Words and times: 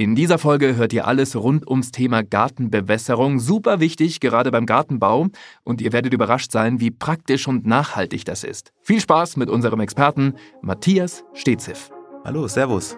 In 0.00 0.14
dieser 0.14 0.38
Folge 0.38 0.76
hört 0.76 0.92
ihr 0.92 1.08
alles 1.08 1.34
rund 1.34 1.68
ums 1.68 1.90
Thema 1.90 2.22
Gartenbewässerung. 2.22 3.40
Super 3.40 3.80
wichtig, 3.80 4.20
gerade 4.20 4.52
beim 4.52 4.64
Gartenbau. 4.64 5.26
Und 5.64 5.80
ihr 5.80 5.92
werdet 5.92 6.14
überrascht 6.14 6.52
sein, 6.52 6.78
wie 6.78 6.92
praktisch 6.92 7.48
und 7.48 7.66
nachhaltig 7.66 8.24
das 8.24 8.44
ist. 8.44 8.72
Viel 8.80 9.00
Spaß 9.00 9.36
mit 9.36 9.50
unserem 9.50 9.80
Experten 9.80 10.34
Matthias 10.62 11.24
Steziff. 11.34 11.90
Hallo, 12.24 12.46
Servus. 12.46 12.96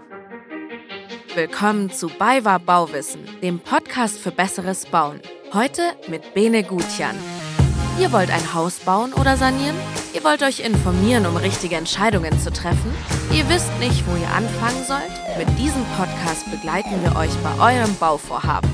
Willkommen 1.35 1.91
zu 1.91 2.09
BayWa 2.09 2.59
Bauwissen, 2.59 3.23
dem 3.43 3.61
Podcast 3.61 4.19
für 4.19 4.31
besseres 4.31 4.85
Bauen. 4.85 5.21
Heute 5.55 5.81
mit 6.11 6.35
Bene 6.35 6.63
Gutjan. 6.63 7.17
Ihr 7.99 8.13
wollt 8.13 8.31
ein 8.31 8.55
Haus 8.55 8.79
bauen 8.79 9.13
oder 9.13 9.37
sanieren? 9.37 9.77
Ihr 10.15 10.25
wollt 10.25 10.43
euch 10.43 10.61
informieren, 10.61 11.27
um 11.27 11.37
richtige 11.37 11.77
Entscheidungen 11.77 12.39
zu 12.41 12.51
treffen? 12.53 12.95
Ihr 13.33 13.49
wisst 13.49 13.71
nicht, 13.79 14.07
wo 14.07 14.17
ihr 14.17 14.29
anfangen 14.29 14.85
sollt? 14.87 15.39
Mit 15.39 15.59
diesem 15.59 15.85
Podcast 15.97 16.51
begleiten 16.51 17.03
wir 17.03 17.17
euch 17.17 17.35
bei 17.43 17.75
eurem 17.79 17.95
Bauvorhaben. 17.97 18.71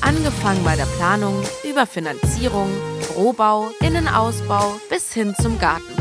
Angefangen 0.00 0.62
bei 0.64 0.76
der 0.76 0.86
Planung, 0.98 1.42
über 1.68 1.86
Finanzierung, 1.86 2.70
Rohbau, 3.16 3.70
Innenausbau 3.80 4.74
bis 4.90 5.12
hin 5.12 5.34
zum 5.40 5.58
Garten. 5.58 5.94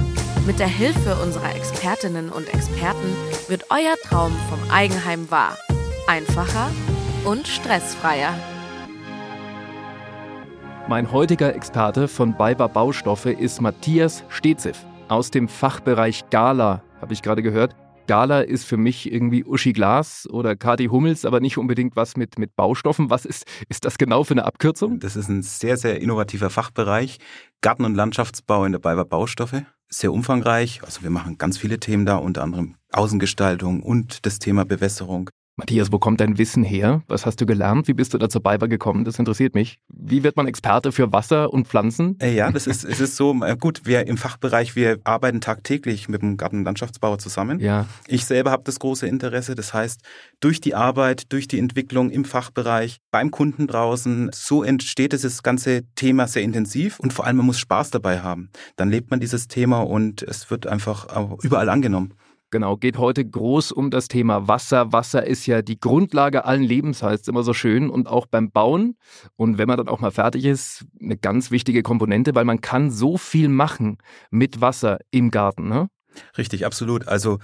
Mit 0.46 0.60
der 0.60 0.68
Hilfe 0.68 1.16
unserer 1.24 1.56
Expertinnen 1.56 2.30
und 2.30 2.54
Experten 2.54 3.16
wird 3.48 3.68
euer 3.70 3.96
Traum 4.04 4.36
vom 4.50 4.60
Eigenheim 4.70 5.32
wahr. 5.32 5.58
Einfacher 6.08 6.70
und 7.24 7.48
stressfreier. 7.48 8.34
Mein 10.90 11.14
heutiger 11.14 11.56
Experte 11.56 12.10
von 12.10 12.36
BayWa 12.36 12.68
Baustoffe 12.68 13.28
ist 13.28 13.62
Matthias 13.62 14.26
Steziff 14.28 14.86
aus 15.08 15.32
dem 15.32 15.48
Fachbereich 15.48 16.30
Gala, 16.30 16.84
habe 17.00 17.14
ich 17.14 17.22
gerade 17.22 17.42
gehört. 17.42 17.74
Gala 18.06 18.42
ist 18.42 18.66
für 18.66 18.76
mich 18.76 19.10
irgendwie 19.10 19.46
Uschi 19.46 19.72
Glas 19.72 20.28
oder 20.30 20.58
Kati 20.58 20.88
Hummels, 20.88 21.24
aber 21.24 21.40
nicht 21.40 21.58
unbedingt 21.58 21.96
was 21.96 22.18
mit, 22.18 22.38
mit 22.38 22.58
Baustoffen. 22.58 23.10
Was 23.10 23.24
ist, 23.24 23.46
ist 23.70 23.86
das 23.86 23.98
genau 23.98 24.26
für 24.26 24.34
eine 24.34 24.44
Abkürzung? 24.44 25.00
Das 25.00 25.16
ist 25.16 25.30
ein 25.30 25.42
sehr, 25.42 25.78
sehr 25.78 26.02
innovativer 26.02 26.50
Fachbereich. 26.50 27.18
Garten- 27.62 27.86
und 27.86 27.96
Landschaftsbau 27.96 28.66
in 28.66 28.74
der 28.74 28.80
BayWa 28.80 29.06
Baustoffe. 29.06 29.64
Sehr 29.88 30.12
umfangreich. 30.12 30.82
Also 30.84 31.02
wir 31.02 31.12
machen 31.12 31.38
ganz 31.38 31.58
viele 31.58 31.80
Themen 31.80 32.06
da, 32.06 32.18
unter 32.18 32.44
anderem 32.44 32.76
Außengestaltung 32.92 33.82
und 33.82 34.26
das 34.26 34.40
Thema 34.40 34.66
Bewässerung. 34.66 35.30
Matthias, 35.56 35.92
wo 35.92 36.00
kommt 36.00 36.20
dein 36.20 36.40
Wissen 36.40 36.64
her? 36.64 37.04
Was 37.08 37.28
hast 37.28 37.40
du 37.40 37.46
gelernt? 37.46 37.88
Wie 37.88 37.94
bist 37.94 38.12
du 38.12 38.18
da 38.18 38.28
zur 38.28 38.42
BayWa 38.42 38.66
gekommen? 38.66 39.06
Das 39.06 39.20
interessiert 39.20 39.54
mich. 39.54 39.78
Wie 39.88 40.24
wird 40.24 40.36
man 40.36 40.48
Experte 40.48 40.92
für 40.92 41.12
Wasser 41.12 41.54
und 41.54 41.68
Pflanzen? 41.68 42.18
Äh, 42.20 42.34
ja, 42.34 42.52
das 42.52 42.66
ist, 42.66 42.84
es 42.84 43.00
ist 43.00 43.16
so, 43.16 43.40
äh, 43.44 43.56
gut, 43.56 43.82
wir 43.84 44.08
im 44.08 44.18
Fachbereich, 44.18 44.76
wir 44.76 44.98
arbeiten 45.04 45.42
tagtäglich 45.42 46.10
mit 46.10 46.24
dem 46.24 46.38
Garten- 46.38 46.60
und 46.60 46.64
Landschaftsbauer 46.64 47.20
zusammen. 47.20 47.60
Ja. 47.60 47.86
Ich 48.08 48.26
selber 48.26 48.50
habe 48.50 48.64
das 48.66 48.80
große 48.80 49.06
Interesse. 49.06 49.54
Das 49.54 49.76
heißt, 49.76 50.02
durch 50.40 50.60
die 50.60 50.74
Arbeit, 50.74 51.32
durch 51.32 51.48
die 51.48 51.60
Entwicklung 51.60 52.10
im 52.10 52.26
Fachbereich, 52.26 52.98
beim 53.12 53.30
Kunden 53.30 53.68
draußen, 53.68 54.32
so 54.34 54.64
entsteht 54.64 55.14
dieses 55.14 55.44
ganze 55.44 55.84
Thema 55.94 56.28
sehr 56.28 56.42
intensiv 56.42 57.00
und 57.00 57.14
vor 57.14 57.28
allem 57.28 57.38
man 57.38 57.46
muss 57.46 57.60
Spaß 57.60 57.92
dabei 57.92 58.22
haben. 58.22 58.50
Dann 58.76 58.90
lebt 58.90 59.12
man 59.12 59.20
dieses 59.20 59.48
Thema 59.48 59.82
und 59.82 60.24
es 60.24 60.50
wird 60.50 60.66
einfach 60.66 61.08
überall 61.44 61.70
angenommen. 61.70 62.16
Genau, 62.54 62.78
geht 62.78 63.00
heute 63.00 63.26
groß 63.26 63.72
um 63.72 63.90
das 63.90 64.08
Thema 64.08 64.48
Wasser. 64.48 64.94
Wasser 64.94 65.26
ist 65.26 65.48
ja 65.48 65.64
die 65.64 65.80
Grundlage 65.80 66.46
allen 66.46 66.62
Lebens, 66.62 67.02
heißt 67.02 67.28
immer 67.28 67.42
so 67.42 67.52
schön. 67.56 67.90
Und 67.90 68.08
auch 68.08 68.28
beim 68.28 68.52
Bauen. 68.52 68.96
Und 69.36 69.58
wenn 69.58 69.68
man 69.68 69.78
dann 69.78 69.88
auch 69.88 70.02
mal 70.02 70.12
fertig 70.12 70.46
ist, 70.46 70.86
eine 71.02 71.18
ganz 71.18 71.50
wichtige 71.50 71.82
Komponente, 71.82 72.36
weil 72.36 72.46
man 72.46 72.62
kann 72.62 72.92
so 72.92 73.18
viel 73.18 73.50
machen 73.50 73.98
mit 74.30 74.62
Wasser 74.62 75.00
im 75.10 75.32
Garten. 75.32 75.68
Ne? 75.68 75.90
Richtig, 76.38 76.64
absolut. 76.64 77.08
Also 77.08 77.40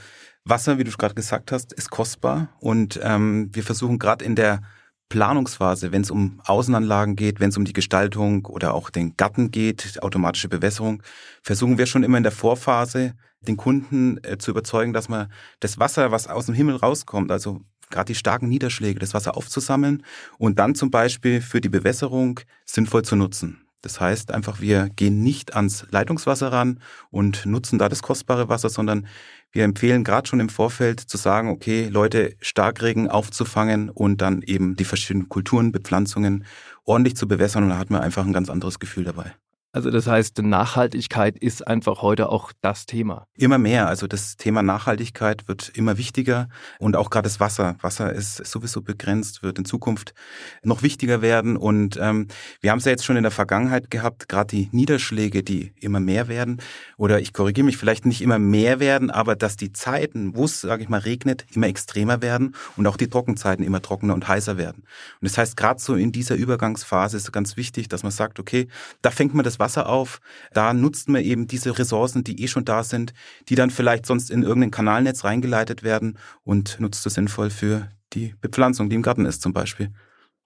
Wasser, 0.45 0.77
wie 0.77 0.83
du 0.83 0.91
gerade 0.91 1.15
gesagt 1.15 1.51
hast, 1.51 1.73
ist 1.73 1.89
kostbar. 1.89 2.49
Und 2.59 2.99
ähm, 3.01 3.49
wir 3.51 3.63
versuchen 3.63 3.97
gerade 3.97 4.23
in 4.23 4.35
der 4.35 4.61
Planungsphase, 5.09 5.91
wenn 5.91 6.03
es 6.03 6.11
um 6.11 6.39
Außenanlagen 6.45 7.15
geht, 7.15 7.39
wenn 7.39 7.49
es 7.49 7.57
um 7.57 7.65
die 7.65 7.73
Gestaltung 7.73 8.45
oder 8.45 8.75
auch 8.75 8.91
den 8.91 9.17
Garten 9.17 9.49
geht, 9.49 9.97
automatische 10.03 10.49
Bewässerung, 10.49 11.01
versuchen 11.41 11.79
wir 11.79 11.87
schon 11.87 12.03
immer 12.03 12.17
in 12.17 12.23
der 12.23 12.31
Vorphase 12.31 13.15
den 13.41 13.57
Kunden 13.57 14.19
äh, 14.23 14.37
zu 14.37 14.51
überzeugen, 14.51 14.93
dass 14.93 15.09
man 15.09 15.31
das 15.59 15.79
Wasser, 15.79 16.11
was 16.11 16.27
aus 16.27 16.47
dem 16.47 16.55
Himmel 16.55 16.75
rauskommt, 16.75 17.31
also 17.31 17.61
gerade 17.89 18.13
die 18.13 18.15
starken 18.15 18.49
Niederschläge, 18.49 18.99
das 18.99 19.13
Wasser 19.13 19.35
aufzusammeln 19.35 20.03
und 20.37 20.59
dann 20.59 20.75
zum 20.75 20.91
Beispiel 20.91 21.41
für 21.41 21.61
die 21.61 21.69
Bewässerung 21.69 22.39
sinnvoll 22.65 23.03
zu 23.03 23.15
nutzen. 23.15 23.65
Das 23.81 24.01
heißt 24.01 24.33
einfach, 24.33 24.59
wir 24.59 24.89
gehen 24.89 25.23
nicht 25.23 25.55
ans 25.55 25.85
Leitungswasser 25.89 26.51
ran 26.51 26.81
und 27.11 27.45
nutzen 27.45 27.79
da 27.79 27.87
das 27.87 28.01
kostbare 28.01 28.49
Wasser, 28.49 28.69
sondern 28.69 29.07
wir 29.51 29.63
empfehlen 29.63 30.03
gerade 30.03 30.27
schon 30.27 30.41
im 30.41 30.49
Vorfeld 30.49 30.99
zu 30.99 31.15
sagen, 31.15 31.49
okay, 31.49 31.87
Leute, 31.87 32.35
Starkregen 32.41 33.07
aufzufangen 33.07 33.89
und 33.89 34.21
dann 34.21 34.41
eben 34.41 34.75
die 34.75 34.83
verschiedenen 34.83 35.29
Kulturen, 35.29 35.71
Bepflanzungen 35.71 36.45
ordentlich 36.83 37.15
zu 37.15 37.27
bewässern 37.27 37.63
und 37.63 37.69
da 37.69 37.77
hat 37.77 37.89
man 37.89 38.01
einfach 38.01 38.25
ein 38.25 38.33
ganz 38.33 38.49
anderes 38.49 38.79
Gefühl 38.79 39.05
dabei. 39.05 39.33
Also 39.71 39.91
das 39.91 40.07
heißt, 40.07 40.41
Nachhaltigkeit 40.41 41.37
ist 41.37 41.67
einfach 41.67 42.01
heute 42.01 42.29
auch 42.29 42.51
das 42.61 42.87
Thema. 42.87 43.27
Immer 43.35 43.59
mehr. 43.59 43.87
Also 43.87 44.07
das 44.07 44.35
Thema 44.35 44.63
Nachhaltigkeit 44.63 45.47
wird 45.47 45.69
immer 45.69 45.99
wichtiger 45.99 46.49
und 46.79 46.95
auch 46.95 47.11
gerade 47.11 47.27
das 47.27 47.39
Wasser. 47.39 47.75
Wasser 47.81 48.11
ist 48.11 48.37
sowieso 48.37 48.81
begrenzt, 48.81 49.43
wird 49.43 49.59
in 49.59 49.65
Zukunft 49.65 50.15
noch 50.63 50.81
wichtiger 50.81 51.21
werden. 51.21 51.55
Und 51.55 51.99
ähm, 52.01 52.29
wir 52.61 52.71
haben 52.71 52.79
es 52.79 52.85
ja 52.85 52.91
jetzt 52.91 53.05
schon 53.05 53.15
in 53.15 53.21
der 53.21 53.31
Vergangenheit 53.31 53.91
gehabt, 53.91 54.27
gerade 54.27 54.47
die 54.47 54.69
Niederschläge, 54.71 55.43
die 55.43 55.71
immer 55.79 55.99
mehr 55.99 56.27
werden. 56.27 56.61
Oder 56.97 57.19
ich 57.19 57.31
korrigiere 57.31 57.65
mich, 57.65 57.77
vielleicht 57.77 58.07
nicht 58.07 58.23
immer 58.23 58.39
mehr 58.39 58.79
werden, 58.79 59.11
aber 59.11 59.35
dass 59.35 59.55
die 59.55 59.71
Zeiten, 59.71 60.35
wo 60.35 60.45
es, 60.45 60.61
sage 60.61 60.81
ich 60.81 60.89
mal, 60.89 61.01
regnet, 61.01 61.45
immer 61.53 61.67
extremer 61.67 62.23
werden 62.23 62.55
und 62.75 62.87
auch 62.87 62.97
die 62.97 63.07
Trockenzeiten 63.07 63.63
immer 63.63 63.83
trockener 63.83 64.15
und 64.15 64.27
heißer 64.27 64.57
werden. 64.57 64.81
Und 65.21 65.29
das 65.29 65.37
heißt, 65.37 65.55
gerade 65.55 65.79
so 65.79 65.93
in 65.93 66.11
dieser 66.11 66.33
Übergangsphase 66.33 67.17
ist 67.17 67.31
ganz 67.31 67.55
wichtig, 67.55 67.87
dass 67.87 68.01
man 68.01 68.11
sagt, 68.11 68.39
okay, 68.39 68.67
da 69.03 69.11
fängt 69.11 69.35
man 69.35 69.43
das 69.43 69.58
Wasser 69.59 69.89
auf. 69.89 70.19
Da 70.53 70.73
nutzt 70.73 71.09
man 71.09 71.23
eben 71.23 71.47
diese 71.47 71.77
Ressourcen, 71.77 72.23
die 72.23 72.41
eh 72.41 72.47
schon 72.47 72.65
da 72.65 72.83
sind, 72.83 73.13
die 73.49 73.55
dann 73.55 73.69
vielleicht 73.69 74.05
sonst 74.05 74.31
in 74.31 74.43
irgendein 74.43 74.71
Kanalnetz 74.71 75.23
reingeleitet 75.23 75.83
werden 75.83 76.17
und 76.43 76.79
nutzt 76.79 77.05
es 77.05 77.13
sinnvoll 77.13 77.49
für 77.49 77.89
die 78.13 78.33
Bepflanzung, 78.41 78.89
die 78.89 78.95
im 78.95 79.01
Garten 79.01 79.25
ist 79.25 79.41
zum 79.41 79.53
Beispiel. 79.53 79.91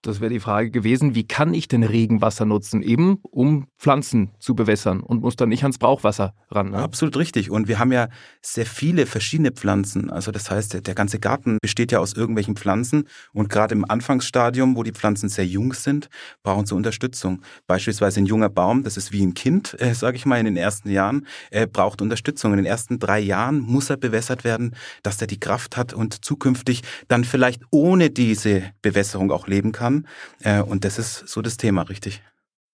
Das 0.06 0.20
wäre 0.20 0.30
die 0.30 0.40
Frage 0.40 0.70
gewesen, 0.70 1.14
wie 1.14 1.26
kann 1.26 1.54
ich 1.54 1.66
denn 1.66 1.82
Regenwasser 1.82 2.44
nutzen, 2.44 2.82
eben 2.82 3.20
um 3.22 3.68
Pflanzen 3.78 4.32
zu 4.38 4.54
bewässern 4.54 5.00
und 5.00 5.22
muss 5.22 5.34
dann 5.34 5.48
nicht 5.48 5.62
ans 5.62 5.78
Brauchwasser 5.78 6.34
ran. 6.50 6.72
Ne? 6.72 6.78
Absolut 6.78 7.16
richtig. 7.16 7.50
Und 7.50 7.68
wir 7.68 7.78
haben 7.78 7.90
ja 7.90 8.08
sehr 8.42 8.66
viele 8.66 9.06
verschiedene 9.06 9.50
Pflanzen. 9.50 10.10
Also 10.10 10.30
das 10.30 10.50
heißt, 10.50 10.86
der 10.86 10.94
ganze 10.94 11.18
Garten 11.18 11.56
besteht 11.62 11.90
ja 11.90 12.00
aus 12.00 12.12
irgendwelchen 12.12 12.54
Pflanzen. 12.54 13.04
Und 13.32 13.48
gerade 13.48 13.74
im 13.74 13.88
Anfangsstadium, 13.88 14.76
wo 14.76 14.82
die 14.82 14.92
Pflanzen 14.92 15.30
sehr 15.30 15.46
jung 15.46 15.72
sind, 15.72 16.10
brauchen 16.42 16.66
sie 16.66 16.74
Unterstützung. 16.74 17.40
Beispielsweise 17.66 18.20
ein 18.20 18.26
junger 18.26 18.50
Baum, 18.50 18.82
das 18.82 18.98
ist 18.98 19.10
wie 19.10 19.24
ein 19.24 19.32
Kind, 19.32 19.74
äh, 19.80 19.94
sage 19.94 20.18
ich 20.18 20.26
mal, 20.26 20.38
in 20.38 20.44
den 20.44 20.58
ersten 20.58 20.90
Jahren, 20.90 21.26
äh, 21.50 21.66
braucht 21.66 22.02
Unterstützung. 22.02 22.52
In 22.52 22.58
den 22.58 22.66
ersten 22.66 22.98
drei 22.98 23.20
Jahren 23.20 23.60
muss 23.60 23.88
er 23.88 23.96
bewässert 23.96 24.44
werden, 24.44 24.76
dass 25.02 25.18
er 25.22 25.28
die 25.28 25.40
Kraft 25.40 25.78
hat 25.78 25.94
und 25.94 26.26
zukünftig 26.26 26.82
dann 27.08 27.24
vielleicht 27.24 27.62
ohne 27.70 28.10
diese 28.10 28.64
Bewässerung 28.82 29.32
auch 29.32 29.46
leben 29.46 29.72
kann 29.72 29.93
kann. 29.94 30.06
Äh, 30.40 30.62
und 30.62 30.84
das 30.84 30.98
ist 30.98 31.28
so 31.28 31.42
das 31.42 31.56
Thema, 31.56 31.82
richtig. 31.82 32.22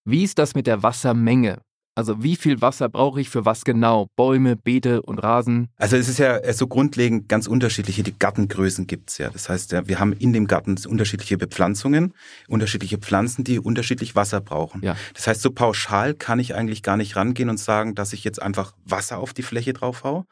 Wie 0.05 0.25
ist 0.25 0.39
das 0.39 0.55
mit 0.55 0.67
der 0.67 0.83
Wassermenge? 0.83 1.59
Also 1.97 2.23
wie 2.23 2.37
viel 2.37 2.63
Wasser 2.63 2.89
brauche 2.89 3.21
ich 3.21 3.29
für 3.29 3.45
was 3.45 3.65
genau? 3.65 4.07
Bäume, 4.17 4.57
Beete 4.57 5.03
und 5.03 5.19
Rasen? 5.19 5.69
Also 5.77 5.97
es 5.97 6.09
ist 6.09 6.19
ja 6.19 6.39
äh, 6.39 6.55
so 6.55 6.67
grundlegend 6.67 7.29
ganz 7.29 7.47
unterschiedliche, 7.47 8.03
die 8.03 8.17
Gartengrößen 8.17 8.87
gibt 8.87 9.11
es 9.11 9.19
ja. 9.19 9.29
Das 9.29 9.49
heißt, 9.49 9.73
wir 9.87 9.99
haben 9.99 10.13
in 10.15 10.33
dem 10.33 10.47
Garten 10.47 10.77
unterschiedliche 10.87 11.37
Bepflanzungen, 11.37 12.15
unterschiedliche 12.49 12.97
Pflanzen, 12.97 13.45
die 13.45 13.59
unterschiedlich 13.59 14.15
Wasser 14.15 14.41
brauchen. 14.41 14.83
Ja. 14.83 14.97
Das 15.15 15.27
heißt, 15.27 15.43
so 15.43 15.51
pauschal 15.51 16.15
kann 16.15 16.39
ich 16.39 16.55
eigentlich 16.55 16.83
gar 16.83 16.97
nicht 16.97 17.17
rangehen 17.17 17.51
und 17.51 17.59
sagen, 17.59 17.95
dass 17.95 18.13
ich 18.13 18.25
jetzt 18.25 18.41
einfach 18.41 18.73
Wasser 18.85 19.19
auf 19.19 19.35
die 19.35 19.43
Fläche 19.43 19.75
drauf 19.75 20.05
hau, 20.05 20.25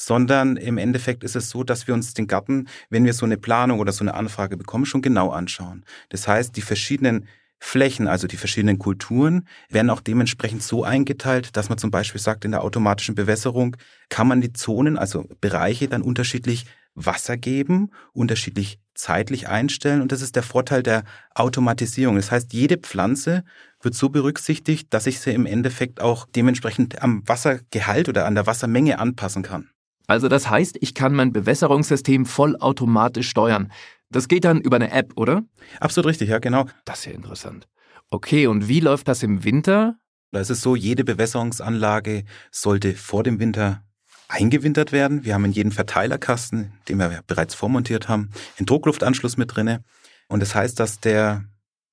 sondern 0.00 0.56
im 0.56 0.78
Endeffekt 0.78 1.24
ist 1.24 1.36
es 1.36 1.50
so, 1.50 1.62
dass 1.62 1.86
wir 1.86 1.94
uns 1.94 2.14
den 2.14 2.26
Garten, 2.26 2.68
wenn 2.88 3.04
wir 3.04 3.12
so 3.12 3.26
eine 3.26 3.36
Planung 3.36 3.80
oder 3.80 3.92
so 3.92 4.02
eine 4.02 4.14
Anfrage 4.14 4.56
bekommen, 4.56 4.86
schon 4.86 5.02
genau 5.02 5.30
anschauen. 5.30 5.84
Das 6.08 6.26
heißt, 6.26 6.56
die 6.56 6.62
verschiedenen 6.62 7.26
Flächen, 7.58 8.08
also 8.08 8.26
die 8.26 8.38
verschiedenen 8.38 8.78
Kulturen, 8.78 9.46
werden 9.68 9.90
auch 9.90 10.00
dementsprechend 10.00 10.62
so 10.62 10.82
eingeteilt, 10.82 11.54
dass 11.56 11.68
man 11.68 11.76
zum 11.76 11.90
Beispiel 11.90 12.20
sagt, 12.20 12.46
in 12.46 12.52
der 12.52 12.64
automatischen 12.64 13.14
Bewässerung 13.14 13.76
kann 14.08 14.26
man 14.26 14.40
die 14.40 14.54
Zonen, 14.54 14.96
also 14.96 15.26
Bereiche 15.42 15.86
dann 15.86 16.00
unterschiedlich 16.00 16.64
Wasser 16.94 17.36
geben, 17.36 17.90
unterschiedlich 18.14 18.78
zeitlich 18.94 19.48
einstellen. 19.48 20.00
Und 20.00 20.12
das 20.12 20.22
ist 20.22 20.34
der 20.34 20.42
Vorteil 20.42 20.82
der 20.82 21.04
Automatisierung. 21.34 22.16
Das 22.16 22.30
heißt, 22.30 22.54
jede 22.54 22.78
Pflanze 22.78 23.44
wird 23.82 23.94
so 23.94 24.08
berücksichtigt, 24.08 24.92
dass 24.94 25.06
ich 25.06 25.20
sie 25.20 25.32
im 25.32 25.44
Endeffekt 25.44 26.00
auch 26.00 26.26
dementsprechend 26.34 27.02
am 27.02 27.22
Wassergehalt 27.28 28.08
oder 28.08 28.24
an 28.24 28.34
der 28.34 28.46
Wassermenge 28.46 28.98
anpassen 28.98 29.42
kann. 29.42 29.68
Also 30.10 30.26
das 30.26 30.50
heißt, 30.50 30.76
ich 30.80 30.94
kann 30.94 31.14
mein 31.14 31.32
Bewässerungssystem 31.32 32.26
vollautomatisch 32.26 33.30
steuern. 33.30 33.70
Das 34.10 34.26
geht 34.26 34.44
dann 34.44 34.60
über 34.60 34.74
eine 34.74 34.90
App, 34.90 35.12
oder? 35.14 35.44
Absolut 35.78 36.08
richtig, 36.08 36.30
ja, 36.30 36.40
genau. 36.40 36.66
Das 36.84 36.98
ist 36.98 37.04
ja 37.04 37.12
interessant. 37.12 37.68
Okay, 38.10 38.48
und 38.48 38.66
wie 38.66 38.80
läuft 38.80 39.06
das 39.06 39.22
im 39.22 39.44
Winter? 39.44 39.94
Da 40.32 40.40
ist 40.40 40.50
es 40.50 40.62
so, 40.62 40.74
jede 40.74 41.04
Bewässerungsanlage 41.04 42.24
sollte 42.50 42.94
vor 42.94 43.22
dem 43.22 43.38
Winter 43.38 43.84
eingewintert 44.26 44.90
werden. 44.90 45.24
Wir 45.24 45.34
haben 45.34 45.44
in 45.44 45.52
jedem 45.52 45.70
Verteilerkasten, 45.70 46.72
den 46.88 46.98
wir 46.98 47.20
bereits 47.28 47.54
vormontiert 47.54 48.08
haben, 48.08 48.30
einen 48.58 48.66
Druckluftanschluss 48.66 49.36
mit 49.36 49.54
drinne. 49.54 49.84
Und 50.26 50.40
das 50.40 50.56
heißt, 50.56 50.80
dass 50.80 50.98
der 50.98 51.44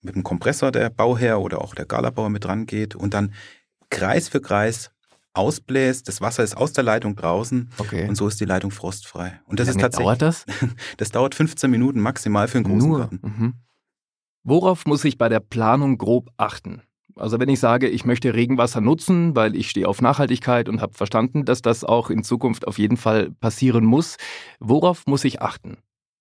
mit 0.01 0.15
dem 0.15 0.23
Kompressor 0.23 0.71
der 0.71 0.89
Bauherr 0.89 1.39
oder 1.39 1.61
auch 1.61 1.75
der 1.75 1.85
Galabauer 1.85 2.31
mit 2.31 2.45
dran 2.45 2.65
geht 2.65 2.95
und 2.95 3.13
dann 3.13 3.35
Kreis 3.91 4.27
für 4.27 4.41
Kreis 4.41 4.89
ausbläst, 5.37 6.07
das 6.07 6.21
Wasser 6.21 6.43
ist 6.43 6.57
aus 6.57 6.73
der 6.73 6.83
Leitung 6.83 7.15
draußen 7.15 7.69
okay. 7.77 8.07
und 8.07 8.15
so 8.15 8.27
ist 8.27 8.39
die 8.39 8.45
Leitung 8.45 8.71
frostfrei. 8.71 9.39
Und 9.45 9.59
das 9.59 9.67
Wie 9.67 9.71
ist 9.71 9.75
lange 9.75 9.83
tatsächlich. 9.83 10.05
dauert 10.05 10.21
das? 10.21 10.45
Das 10.97 11.09
dauert 11.09 11.35
15 11.35 11.69
Minuten 11.69 11.99
maximal 11.99 12.47
für 12.47 12.57
einen 12.57 12.65
großen 12.65 12.89
Nur. 12.89 12.99
Garten. 12.99 13.19
Mhm. 13.21 13.53
Worauf 14.43 14.85
muss 14.85 15.03
ich 15.05 15.17
bei 15.17 15.29
der 15.29 15.39
Planung 15.39 15.97
grob 15.97 16.29
achten? 16.37 16.81
Also 17.15 17.39
wenn 17.39 17.49
ich 17.49 17.59
sage, 17.59 17.89
ich 17.89 18.05
möchte 18.05 18.33
Regenwasser 18.33 18.81
nutzen, 18.81 19.35
weil 19.35 19.55
ich 19.55 19.69
stehe 19.69 19.87
auf 19.87 20.01
Nachhaltigkeit 20.01 20.69
und 20.69 20.81
habe 20.81 20.93
verstanden, 20.93 21.45
dass 21.45 21.61
das 21.61 21.83
auch 21.83 22.09
in 22.09 22.23
Zukunft 22.23 22.67
auf 22.67 22.77
jeden 22.77 22.97
Fall 22.97 23.31
passieren 23.31 23.85
muss, 23.85 24.17
worauf 24.59 25.05
muss 25.07 25.23
ich 25.25 25.41
achten? 25.41 25.77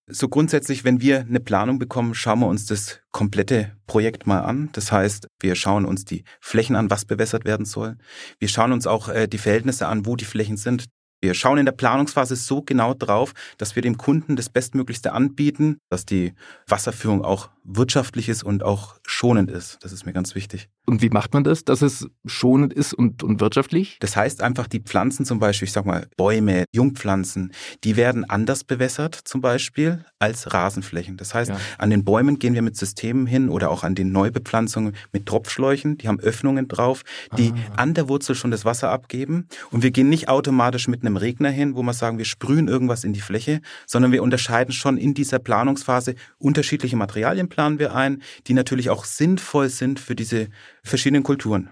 So 0.09 0.29
grundsätzlich, 0.29 0.85
wenn 0.85 1.01
wir 1.01 1.21
eine 1.21 1.41
Planung 1.41 1.81
bekommen, 1.81 2.15
schauen 2.15 2.39
wir 2.39 2.47
uns 2.47 2.67
das 2.67 3.01
komplette 3.11 3.77
Projekt 3.89 4.25
mal 4.25 4.41
an. 4.41 4.69
Das 4.73 4.93
heißt, 4.93 5.27
wir 5.41 5.57
schauen 5.57 5.85
uns 5.85 6.05
die 6.05 6.23
Flächen 6.41 6.77
an, 6.77 6.91
was 6.91 7.05
bewässert 7.05 7.45
werden 7.45 7.67
soll. 7.67 7.97
Wir 8.39 8.47
schauen 8.47 8.71
uns 8.71 8.87
auch 8.87 9.09
äh, 9.09 9.27
die 9.27 9.39
Verhältnisse 9.39 9.89
an, 9.89 10.07
wo 10.07 10.15
die 10.15 10.25
Flächen 10.25 10.57
sind. 10.57 10.85
Wir 11.21 11.35
schauen 11.35 11.59
in 11.59 11.65
der 11.65 11.73
Planungsphase 11.73 12.37
so 12.37 12.63
genau 12.63 12.95
drauf, 12.95 13.33
dass 13.59 13.75
wir 13.75 13.83
dem 13.83 13.99
Kunden 13.99 14.37
das 14.37 14.49
Bestmöglichste 14.49 15.13
anbieten, 15.13 15.79
dass 15.91 16.07
die 16.07 16.35
Wasserführung 16.69 17.25
auch 17.25 17.51
wirtschaftlich 17.69 18.29
ist 18.29 18.43
und 18.45 18.63
auch 18.63 18.97
schonend 19.05 19.51
ist. 19.51 19.79
Das 19.83 19.93
ist 19.93 20.07
mir 20.07 20.13
ganz 20.13 20.35
wichtig. 20.35 20.69
Und 20.87 21.03
wie 21.03 21.11
macht 21.11 21.35
man 21.35 21.43
das, 21.43 21.65
dass 21.65 21.83
es 21.83 22.07
schonend 22.25 22.73
ist 22.73 22.95
und, 22.95 23.23
und 23.25 23.41
wirtschaftlich? 23.41 23.97
Das 24.01 24.17
heißt 24.17 24.41
einfach, 24.43 24.69
die 24.69 24.81
Pflanzen 24.81 25.25
zum 25.27 25.39
Beispiel, 25.41 25.67
ich 25.67 25.73
sag 25.73 25.85
mal 25.85 26.07
Bäume, 26.17 26.65
Jungpflanzen, 26.73 27.53
die 27.83 27.97
werden 27.97 28.25
anders 28.29 28.63
bewässert 28.63 29.17
zum 29.25 29.41
Beispiel 29.41 30.05
als 30.21 30.53
Rasenflächen. 30.55 31.17
Das 31.17 31.35
heißt, 31.35 31.51
Ja. 31.51 31.59
an 31.79 31.91
den 31.91 32.05
Bäumen 32.05 32.39
gehen 32.39 32.55
wir 32.55 32.63
mit 32.63 32.77
Systemen 32.77 33.27
hin 33.27 33.49
oder 33.49 33.71
auch 33.71 33.83
an 33.83 33.95
den 33.97 34.13
Neubepflanzungen 34.13 34.95
mit 35.13 35.27
Tropfschläuchen, 35.27 35.99
die 35.99 36.07
haben 36.09 36.21
Öffnungen 36.21 36.69
drauf, 36.69 37.03
die 37.37 37.53
Ah. 37.73 37.83
an 37.83 37.95
der 37.95 38.09
Wurzel 38.09 38.35
schon 38.37 38.51
das 38.53 38.65
Wasser 38.65 38.91
abgeben. 38.91 39.49
Und 39.73 39.83
wir 39.83 39.91
gehen 39.91 40.09
nicht 40.09 40.29
automatisch 40.29 40.87
mit 40.89 41.03
einem 41.03 41.17
Regner 41.17 41.51
hin, 41.51 41.75
wo 41.75 41.83
wir 41.83 41.93
sagen, 41.93 42.19
wir 42.19 42.25
sprühen 42.25 42.69
irgendwas 42.69 43.03
in 43.05 43.13
die 43.13 43.21
Fläche, 43.21 43.61
sondern 43.87 44.13
wir 44.13 44.23
unterscheiden 44.23 44.73
schon 44.73 44.97
in 44.99 45.15
dieser 45.15 45.39
Planungsphase 45.41 46.15
unterschiedliche 46.39 46.97
Materialien 46.97 47.49
planen 47.57 47.79
wir 47.79 47.95
ein, 47.95 48.23
die 48.47 48.53
natürlich 48.53 48.91
auch 48.91 49.07
sinnvoll 49.07 49.71
sind 49.71 49.99
für 49.99 50.15
diese 50.15 50.49
verschiedenen 50.85 51.23
Kulturen. 51.23 51.71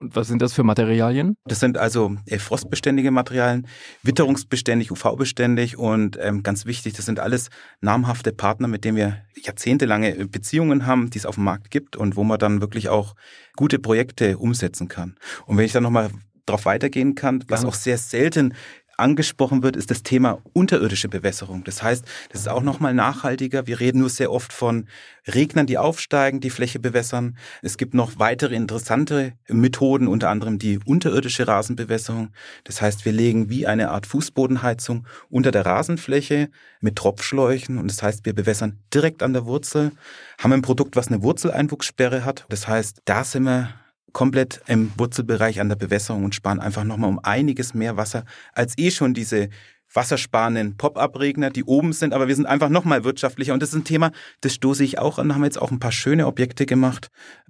Und 0.00 0.16
was 0.16 0.28
sind 0.28 0.40
das 0.40 0.54
für 0.54 0.62
Materialien? 0.62 1.36
Das 1.44 1.60
sind 1.60 1.76
also 1.76 2.16
äh, 2.26 2.38
frostbeständige 2.38 3.10
Materialien, 3.10 3.66
witterungsbeständig, 4.02 4.90
UV-beständig 4.90 5.76
und 5.76 6.18
ähm, 6.20 6.42
ganz 6.42 6.64
wichtig, 6.64 6.94
das 6.94 7.04
sind 7.04 7.20
alles 7.20 7.50
namhafte 7.80 8.32
Partner, 8.32 8.66
mit 8.66 8.84
denen 8.84 8.96
wir 8.96 9.18
jahrzehntelange 9.42 10.16
äh, 10.16 10.24
Beziehungen 10.24 10.86
haben, 10.86 11.10
die 11.10 11.18
es 11.18 11.26
auf 11.26 11.34
dem 11.34 11.44
Markt 11.44 11.70
gibt 11.70 11.96
und 11.96 12.16
wo 12.16 12.24
man 12.24 12.38
dann 12.38 12.62
wirklich 12.62 12.88
auch 12.88 13.14
gute 13.56 13.78
Projekte 13.78 14.38
umsetzen 14.38 14.88
kann. 14.88 15.16
Und 15.44 15.58
wenn 15.58 15.66
ich 15.66 15.72
dann 15.72 15.82
nochmal 15.82 16.10
darauf 16.46 16.64
weitergehen 16.64 17.14
kann, 17.14 17.44
was 17.48 17.64
auch 17.64 17.74
sehr 17.74 17.98
selten 17.98 18.54
angesprochen 18.96 19.62
wird, 19.62 19.76
ist 19.76 19.90
das 19.90 20.02
Thema 20.02 20.38
unterirdische 20.52 21.08
Bewässerung. 21.08 21.64
Das 21.64 21.82
heißt, 21.82 22.04
das 22.30 22.42
ist 22.42 22.48
auch 22.48 22.62
nochmal 22.62 22.94
nachhaltiger. 22.94 23.66
Wir 23.66 23.80
reden 23.80 24.00
nur 24.00 24.10
sehr 24.10 24.32
oft 24.32 24.52
von 24.52 24.86
Regnern, 25.26 25.66
die 25.66 25.78
aufsteigen, 25.78 26.40
die 26.40 26.50
Fläche 26.50 26.78
bewässern. 26.78 27.36
Es 27.62 27.76
gibt 27.76 27.94
noch 27.94 28.18
weitere 28.18 28.54
interessante 28.54 29.32
Methoden, 29.48 30.08
unter 30.08 30.30
anderem 30.30 30.58
die 30.58 30.78
unterirdische 30.84 31.48
Rasenbewässerung. 31.48 32.30
Das 32.64 32.80
heißt, 32.80 33.04
wir 33.04 33.12
legen 33.12 33.50
wie 33.50 33.66
eine 33.66 33.90
Art 33.90 34.06
Fußbodenheizung 34.06 35.06
unter 35.28 35.50
der 35.50 35.66
Rasenfläche 35.66 36.48
mit 36.80 36.96
Tropfschläuchen 36.96 37.78
und 37.78 37.90
das 37.90 38.02
heißt, 38.02 38.24
wir 38.24 38.34
bewässern 38.34 38.78
direkt 38.92 39.22
an 39.22 39.32
der 39.32 39.46
Wurzel, 39.46 39.92
haben 40.38 40.52
ein 40.52 40.62
Produkt, 40.62 40.96
was 40.96 41.08
eine 41.08 41.22
Wurzeleinwuchssperre 41.22 42.24
hat. 42.24 42.46
Das 42.48 42.68
heißt, 42.68 43.02
da 43.04 43.24
sind 43.24 43.44
wir 43.44 43.74
komplett 44.16 44.62
im 44.66 44.90
Wurzelbereich 44.96 45.60
an 45.60 45.68
der 45.68 45.76
Bewässerung 45.76 46.24
und 46.24 46.34
sparen 46.34 46.58
einfach 46.58 46.84
nochmal 46.84 47.10
um 47.10 47.20
einiges 47.22 47.74
mehr 47.74 47.98
Wasser 47.98 48.24
als 48.54 48.72
eh 48.78 48.90
schon 48.90 49.12
diese 49.12 49.50
wassersparenden 49.92 50.78
Pop-up-Regner, 50.78 51.50
die 51.50 51.64
oben 51.64 51.92
sind, 51.92 52.14
aber 52.14 52.26
wir 52.26 52.34
sind 52.34 52.46
einfach 52.46 52.70
nochmal 52.70 53.04
wirtschaftlicher 53.04 53.52
und 53.52 53.62
das 53.62 53.68
ist 53.68 53.74
ein 53.74 53.84
Thema, 53.84 54.12
das 54.40 54.54
stoße 54.54 54.84
ich 54.84 54.98
auch 54.98 55.18
an, 55.18 55.34
haben 55.34 55.44
jetzt 55.44 55.60
auch 55.60 55.70
ein 55.70 55.80
paar 55.80 55.92
schöne 55.92 56.26
Objekte 56.26 56.64
gemacht, 56.64 57.08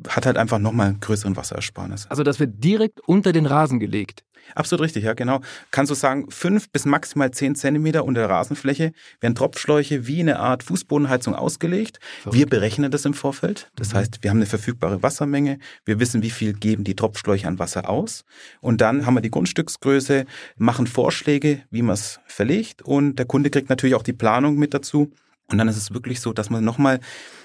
hat 0.08 0.26
halt 0.26 0.36
einfach 0.36 0.58
nochmal 0.58 0.96
größeren 1.00 1.36
Wasserersparnis. 1.36 2.08
Also 2.08 2.24
das 2.24 2.40
wird 2.40 2.64
direkt 2.64 2.98
unter 3.06 3.30
den 3.30 3.46
Rasen 3.46 3.78
gelegt. 3.78 4.24
Absolut 4.54 4.84
richtig, 4.84 5.04
ja, 5.04 5.14
genau. 5.14 5.40
Kannst 5.70 5.90
du 5.90 5.94
sagen, 5.94 6.30
fünf 6.30 6.70
bis 6.70 6.84
maximal 6.84 7.30
zehn 7.30 7.54
Zentimeter 7.54 8.04
unter 8.04 8.22
der 8.22 8.30
Rasenfläche 8.30 8.92
werden 9.20 9.34
Tropfschläuche 9.34 10.06
wie 10.06 10.20
eine 10.20 10.38
Art 10.38 10.62
Fußbodenheizung 10.62 11.34
ausgelegt. 11.34 11.98
Verrückt. 12.22 12.38
Wir 12.38 12.46
berechnen 12.46 12.90
das 12.90 13.04
im 13.04 13.14
Vorfeld. 13.14 13.70
Das 13.76 13.92
Mhm. 13.92 13.96
heißt, 13.98 14.18
wir 14.22 14.30
haben 14.30 14.38
eine 14.38 14.46
verfügbare 14.46 15.02
Wassermenge. 15.02 15.58
Wir 15.84 16.00
wissen, 16.00 16.22
wie 16.22 16.30
viel 16.30 16.52
geben 16.52 16.84
die 16.84 16.94
Tropfschläuche 16.96 17.46
an 17.48 17.58
Wasser 17.58 17.88
aus. 17.88 18.24
Und 18.60 18.80
dann 18.80 19.04
haben 19.06 19.14
wir 19.14 19.20
die 19.20 19.30
Grundstücksgröße, 19.30 20.24
machen 20.56 20.86
Vorschläge, 20.86 21.62
wie 21.70 21.82
man 21.82 21.94
es 21.94 22.20
verlegt. 22.26 22.82
Und 22.82 23.16
der 23.16 23.26
Kunde 23.26 23.50
kriegt 23.50 23.68
natürlich 23.68 23.94
auch 23.94 24.02
die 24.02 24.12
Planung 24.12 24.56
mit 24.56 24.74
dazu. 24.74 25.12
Und 25.50 25.58
dann 25.58 25.68
ist 25.68 25.76
es 25.76 25.92
wirklich 25.94 26.20
so, 26.20 26.32
dass 26.32 26.50
man 26.50 26.64
nochmal, 26.64 26.98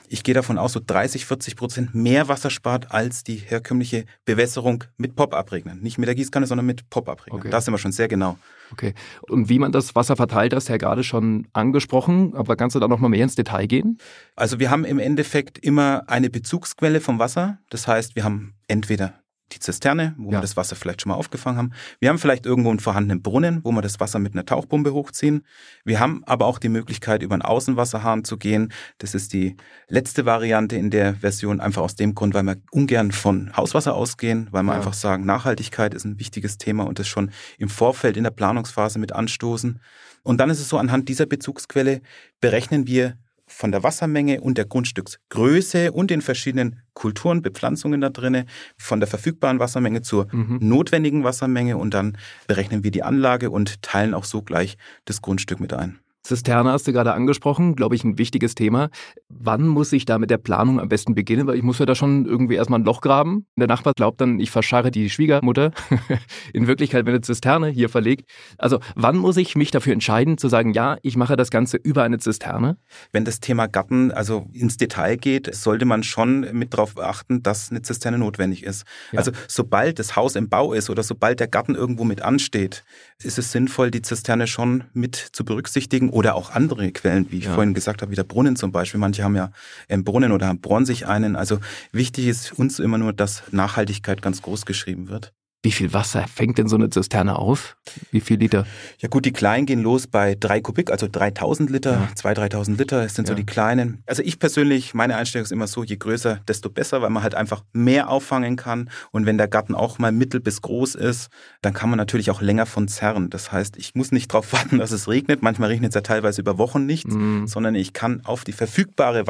ich 0.08 0.24
gehe 0.24 0.34
davon 0.34 0.58
aus, 0.58 0.74
so 0.74 0.82
30, 0.86 1.26
40 1.26 1.56
Prozent 1.56 1.96
mehr 1.96 2.28
Wasser 2.28 2.50
spart 2.50 2.92
als 2.92 3.24
die 3.24 3.36
herkömmliche 3.36 4.06
Bewässerung 4.26 4.84
mit 4.98 5.16
Pop-up-Regnern. 5.16 5.80
Nicht 5.80 6.00
mit 6.00 6.08
der 6.08 6.16
Gießkanne, 6.16 6.48
sondern 6.48 6.66
mit 6.66 6.90
Pop-up-Regnern. 6.90 7.42
Okay. 7.42 7.50
Da 7.50 7.62
sind 7.62 7.74
wir 7.74 7.78
schon 7.78 7.92
sehr 7.92 8.08
genau. 8.08 8.40
Okay. 8.72 8.96
Und 9.30 9.50
wie 9.50 9.60
man 9.60 9.72
das 9.72 9.96
Wasser 9.96 10.16
verteilt, 10.16 10.54
hast 10.56 10.68
du 10.68 10.74
ja 10.74 10.78
gerade 10.78 11.04
schon 11.04 11.48
angesprochen, 11.54 12.34
aber 12.36 12.56
kannst 12.56 12.76
du 12.76 12.80
da 12.80 12.88
noch 12.88 13.00
mal 13.00 13.10
mehr 13.10 13.24
ins 13.24 13.36
Detail 13.36 13.68
gehen? 13.68 14.00
Also 14.36 14.60
wir 14.60 14.72
haben 14.72 14.86
im 14.86 14.98
Endeffekt 14.98 15.60
immer 15.60 16.04
eine 16.08 16.30
Bezugsquelle 16.32 17.02
vom 17.02 17.20
Wasser. 17.20 17.60
Das 17.70 17.88
heißt, 17.88 18.16
wir 18.16 18.24
haben 18.24 18.56
entweder 18.68 19.21
die 19.54 19.60
Zisterne, 19.60 20.16
wo 20.18 20.32
Ja. 20.32 20.38
wir 20.38 20.42
das 20.42 20.58
Wasser 20.58 20.76
vielleicht 20.76 21.02
schon 21.02 21.10
mal 21.12 21.16
aufgefangen 21.16 21.58
haben. 21.58 21.72
Wir 22.00 22.10
haben 22.10 22.18
vielleicht 22.20 22.46
irgendwo 22.46 22.70
einen 22.70 22.80
vorhandenen 22.80 23.22
Brunnen, 23.22 23.62
wo 23.64 23.72
wir 23.72 23.82
das 23.82 24.00
Wasser 24.00 24.20
mit 24.20 24.34
einer 24.34 24.46
Tauchpumpe 24.46 24.94
hochziehen. 24.94 25.46
Wir 25.84 26.00
haben 26.00 26.24
aber 26.26 26.46
auch 26.46 26.60
die 26.60 26.70
Möglichkeit, 26.70 27.22
über 27.24 27.34
einen 27.36 27.42
Außenwasserhahn 27.42 28.24
zu 28.24 28.38
gehen. 28.38 28.72
Das 28.98 29.14
ist 29.16 29.34
die 29.34 29.56
letzte 29.88 30.26
Variante 30.26 30.76
in 30.76 30.90
der 30.90 31.16
Version, 31.16 31.60
einfach 31.60 31.82
aus 31.82 31.96
dem 31.96 32.16
Grund, 32.16 32.34
weil 32.34 32.44
wir 32.44 32.58
ungern 32.72 33.12
von 33.12 33.56
Hauswasser 33.56 33.94
ausgehen, 33.96 34.48
weil 34.52 34.64
wir 34.64 34.72
Ja. 34.72 34.78
einfach 34.78 34.94
sagen, 34.94 35.26
Nachhaltigkeit 35.26 35.94
ist 35.94 36.06
ein 36.06 36.20
wichtiges 36.20 36.58
Thema 36.58 36.84
und 36.86 37.00
das 37.00 37.08
schon 37.08 37.32
im 37.58 37.70
Vorfeld 37.70 38.18
in 38.18 38.24
der 38.24 38.32
Planungsphase 38.32 39.00
mit 39.00 39.12
anstoßen. 39.12 39.80
Und 40.24 40.38
dann 40.40 40.50
ist 40.50 40.60
es 40.60 40.70
so, 40.70 40.78
anhand 40.78 41.10
dieser 41.10 41.26
Bezugsquelle 41.26 42.02
berechnen 42.40 42.86
wir 42.88 43.18
von 43.52 43.72
der 43.72 43.84
Wassermenge 43.84 44.42
und 44.42 44.58
der 44.58 44.66
Grundstücksgröße 44.66 45.92
und 45.92 46.10
den 46.12 46.22
verschiedenen 46.22 46.80
Kulturen, 46.94 47.42
Bepflanzungen 47.42 48.02
da 48.02 48.10
drinne, 48.10 48.46
von 48.78 49.00
der 49.00 49.08
verfügbaren 49.08 49.60
Wassermenge 49.60 50.02
zur 50.02 50.28
Mhm. 50.34 50.60
notwendigen 50.62 51.24
Wassermenge 51.24 51.78
und 51.78 51.94
dann 51.94 52.18
berechnen 52.48 52.84
wir 52.84 52.92
die 52.92 53.04
Anlage 53.04 53.50
und 53.52 53.82
teilen 53.82 54.14
auch 54.14 54.26
so 54.26 54.42
gleich 54.42 54.78
das 55.06 55.22
Grundstück 55.22 55.60
mit 55.60 55.74
ein. 55.74 56.00
Zisterne 56.24 56.72
hast 56.72 56.88
du 56.88 56.94
gerade 56.94 57.14
angesprochen, 57.14 57.76
glaube 57.76 57.96
ich, 57.96 58.04
ein 58.04 58.18
wichtiges 58.18 58.54
Thema. 58.54 58.90
Wann 59.28 59.68
muss 59.68 59.92
ich 59.92 60.06
da 60.06 60.20
mit 60.20 60.30
der 60.30 60.38
Planung 60.38 60.80
am 60.80 60.88
besten 60.88 61.16
beginnen? 61.16 61.48
Weil 61.48 61.58
ich 61.58 61.64
muss 61.64 61.80
ja 61.80 61.86
da 61.86 61.96
schon 61.96 62.26
irgendwie 62.26 62.56
erstmal 62.56 62.80
ein 62.80 62.86
Loch 62.86 63.02
graben. 63.02 63.48
Der 63.56 63.68
Nachbar 63.68 63.94
glaubt 63.96 64.22
dann, 64.22 64.40
ich 64.40 64.52
verscharre 64.52 64.92
die 64.92 65.10
Schwiegermutter. 65.10 65.72
In 66.54 66.68
Wirklichkeit 66.68 67.06
wird 67.06 67.16
eine 67.16 67.22
Zisterne 67.22 67.70
hier 67.70 67.90
verlegt. 67.90 68.30
Also 68.58 68.80
wann 68.96 69.18
muss 69.18 69.38
ich 69.38 69.56
mich 69.56 69.72
dafür 69.72 69.94
entscheiden, 69.94 70.38
zu 70.38 70.48
sagen, 70.48 70.74
ja, 70.74 70.98
ich 71.02 71.18
mache 71.18 71.36
das 71.36 71.50
Ganze 71.50 71.78
über 71.78 72.04
eine 72.04 72.20
Zisterne? 72.20 72.78
Wenn 73.12 73.26
das 73.26 73.40
Thema 73.40 73.68
Garten 73.68 74.12
also 74.12 74.48
ins 74.54 74.78
Detail 74.78 75.18
geht, 75.18 75.54
sollte 75.56 75.86
man 75.86 76.04
schon 76.04 76.42
mit 76.54 76.74
darauf 76.74 77.00
achten, 77.00 77.42
dass 77.42 77.72
eine 77.72 77.82
Zisterne 77.82 78.20
notwendig 78.20 78.64
ist. 78.64 78.86
Ja. 79.12 79.20
Also 79.20 79.32
sobald 79.48 79.98
das 79.98 80.16
Haus 80.16 80.36
im 80.36 80.50
Bau 80.50 80.74
ist 80.74 80.90
oder 80.90 81.02
sobald 81.02 81.40
der 81.40 81.48
Garten 81.48 81.74
irgendwo 81.74 82.04
mit 82.04 82.22
ansteht, 82.22 82.84
ist 83.24 83.40
es 83.40 83.52
sinnvoll, 83.52 83.90
die 83.90 84.02
Zisterne 84.02 84.46
schon 84.46 84.84
mit 84.94 85.16
zu 85.16 85.44
berücksichtigen 85.44 86.11
oder 86.12 86.36
auch 86.36 86.52
andere 86.52 86.92
Quellen, 86.92 87.32
wie 87.32 87.40
ich 87.40 87.46
Ja. 87.46 87.54
vorhin 87.54 87.74
gesagt 87.74 88.02
habe, 88.02 88.12
wie 88.12 88.16
der 88.16 88.24
Brunnen 88.24 88.56
zum 88.56 88.72
Beispiel. 88.72 89.00
Manche 89.00 89.24
haben 89.24 89.36
ja 89.36 89.52
einen 89.90 90.04
Brunnen 90.04 90.32
oder 90.32 90.54
bohren 90.54 90.86
sich 90.86 91.08
einen. 91.08 91.36
Also 91.36 91.60
wichtig 91.92 92.28
ist 92.28 92.52
uns 92.58 92.80
immer 92.80 92.98
nur, 92.98 93.14
dass 93.14 93.44
Nachhaltigkeit 93.52 94.22
ganz 94.22 94.42
groß 94.42 94.66
geschrieben 94.66 95.10
wird. 95.10 95.34
Wie 95.64 95.72
viel 95.72 95.94
Wasser 95.94 96.26
fängt 96.28 96.58
denn 96.58 96.68
so 96.68 96.76
eine 96.76 96.90
Zisterne 96.90 97.38
auf? 97.38 97.78
Wie 98.10 98.20
viel 98.20 98.40
Liter? 98.40 98.66
Ja 98.98 99.10
gut, 99.10 99.26
die 99.26 99.32
kleinen 99.32 99.68
gehen 99.68 99.84
los 99.84 100.08
bei 100.08 100.34
drei 100.40 100.60
Kubik, 100.60 100.90
also 100.90 101.08
3000 101.12 101.70
Liter, 101.70 101.92
Ja. 101.92 102.10
2.000, 102.16 102.52
3.000 102.52 102.78
Liter, 102.80 103.04
das 103.04 103.14
sind 103.14 103.28
so 103.28 103.34
Ja. 103.34 103.38
die 103.38 103.46
kleinen. 103.46 104.02
Also 104.08 104.24
ich 104.24 104.40
persönlich, 104.40 104.96
meine 104.96 105.18
Einstellung 105.18 105.44
ist 105.44 105.52
immer 105.52 105.68
so, 105.68 105.84
je 105.84 105.98
größer, 105.98 106.40
desto 106.48 106.72
besser, 106.72 107.04
weil 107.04 107.12
man 107.12 107.22
halt 107.22 107.36
einfach 107.36 107.64
mehr 107.74 108.10
auffangen 108.10 108.56
kann. 108.56 108.90
Und 109.12 109.28
wenn 109.28 109.38
der 109.38 109.48
Garten 109.48 109.76
auch 109.76 110.00
mal 110.00 110.12
mittel 110.12 110.40
bis 110.40 110.64
groß 110.64 110.96
ist, 110.96 111.30
dann 111.62 111.76
kann 111.76 111.92
man 111.92 111.98
natürlich 111.98 112.32
auch 112.32 112.42
länger 112.42 112.66
von 112.66 112.88
zerren. 112.88 113.30
Das 113.30 113.52
heißt, 113.52 113.78
ich 113.78 113.94
muss 113.94 114.12
nicht 114.12 114.32
darauf 114.34 114.54
warten, 114.54 114.80
dass 114.80 114.90
es 114.92 115.08
regnet. 115.08 115.44
Manchmal 115.44 115.70
regnet 115.70 115.90
es 115.92 115.96
ja 115.96 116.02
teilweise 116.02 116.42
über 116.42 116.58
Wochen 116.58 116.88
nicht, 116.88 117.08
Mhm. 117.08 117.46
sondern 117.46 117.76
ich 117.76 117.94
kann 117.94 118.22
auf 118.26 118.44
die 118.44 118.54
verfügbare 118.54 119.28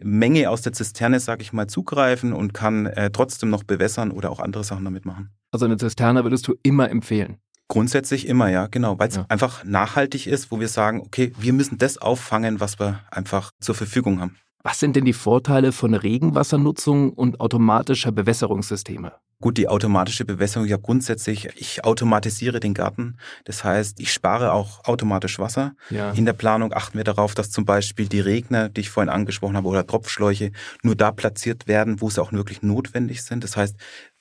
Wassermenge 0.00 0.50
aus 0.50 0.62
der 0.62 0.72
Zisterne, 0.72 1.20
sag 1.20 1.40
ich 1.40 1.52
mal, 1.52 1.66
zugreifen 1.66 2.32
und 2.32 2.54
kann 2.54 2.86
äh, 2.86 3.10
trotzdem 3.10 3.50
noch 3.50 3.64
bewässern 3.64 4.10
oder 4.10 4.30
auch 4.30 4.40
andere 4.40 4.64
Sachen 4.64 4.84
damit 4.84 5.04
machen. 5.04 5.30
Also 5.52 5.66
eine 5.66 5.76
Zisterne 5.76 6.24
würdest 6.24 6.46
du 6.48 6.54
immer 6.62 6.90
empfehlen. 6.90 7.36
Grundsätzlich 7.68 8.26
immer, 8.26 8.48
ja, 8.48 8.66
genau, 8.66 8.98
weil 8.98 9.08
es 9.08 9.16
ja. 9.16 9.26
einfach 9.28 9.64
nachhaltig 9.64 10.26
ist, 10.26 10.50
wo 10.50 10.58
wir 10.58 10.68
sagen, 10.68 11.00
okay, 11.00 11.32
wir 11.38 11.52
müssen 11.52 11.78
das 11.78 11.98
auffangen, 11.98 12.58
was 12.58 12.80
wir 12.80 13.00
einfach 13.10 13.52
zur 13.60 13.76
Verfügung 13.76 14.20
haben. 14.20 14.36
Was 14.62 14.78
sind 14.78 14.94
denn 14.94 15.06
die 15.06 15.14
Vorteile 15.14 15.72
von 15.72 15.94
Regenwassernutzung 15.94 17.12
und 17.14 17.40
automatischer 17.40 18.12
Bewässerungssysteme? 18.12 19.12
Gut, 19.42 19.56
die 19.56 19.68
automatische 19.68 20.26
Bewässerung, 20.26 20.68
ja 20.68 20.76
grundsätzlich, 20.76 21.48
ich 21.56 21.82
automatisiere 21.82 22.60
den 22.60 22.74
Garten. 22.74 23.16
Das 23.46 23.64
heißt, 23.64 23.98
ich 23.98 24.12
spare 24.12 24.52
auch 24.52 24.84
automatisch 24.84 25.38
Wasser. 25.38 25.72
Ja. 25.88 26.10
In 26.10 26.26
der 26.26 26.34
Planung 26.34 26.74
achten 26.74 26.98
wir 26.98 27.04
darauf, 27.04 27.34
dass 27.34 27.50
zum 27.50 27.64
Beispiel 27.64 28.06
die 28.06 28.20
Regner, 28.20 28.68
die 28.68 28.82
ich 28.82 28.90
vorhin 28.90 29.08
angesprochen 29.08 29.56
habe, 29.56 29.66
oder 29.66 29.86
Tropfschläuche 29.86 30.52
nur 30.82 30.94
da 30.94 31.10
platziert 31.10 31.66
werden, 31.66 32.02
wo 32.02 32.10
sie 32.10 32.20
auch 32.20 32.32
wirklich 32.32 32.60
notwendig 32.60 33.22
sind. 33.22 33.42
Das 33.42 33.56
heißt, 33.56 33.76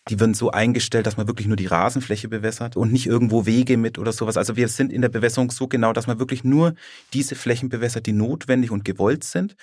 die 0.10 0.20
werden 0.20 0.34
so 0.34 0.50
eingestellt, 0.52 1.06
dass 1.06 1.18
man 1.18 1.28
wirklich 1.28 1.48
nur 1.48 1.56
die 1.56 1.68
Rasenfläche 1.68 2.28
bewässert 2.28 2.76
und 2.76 2.92
nicht 2.92 3.06
irgendwo 3.06 3.46
Wege 3.46 3.78
mit 3.78 4.00
oder 4.00 4.12
sowas. 4.12 4.38
Also 4.38 4.56
wir 4.56 4.68
sind 4.68 4.92
in 4.92 5.02
der 5.02 5.10
Bewässerung 5.10 5.52
so 5.52 5.68
genau, 5.68 5.94
dass 5.94 6.08
man 6.08 6.20
wirklich 6.20 6.44
nur 6.44 6.74
diese 7.14 7.36
Flächen 7.36 7.70
bewässert, 7.70 8.08
die 8.08 8.14
notwendig 8.14 8.72
und 8.72 8.86
gewollt 8.86 9.24
sind. 9.24 9.56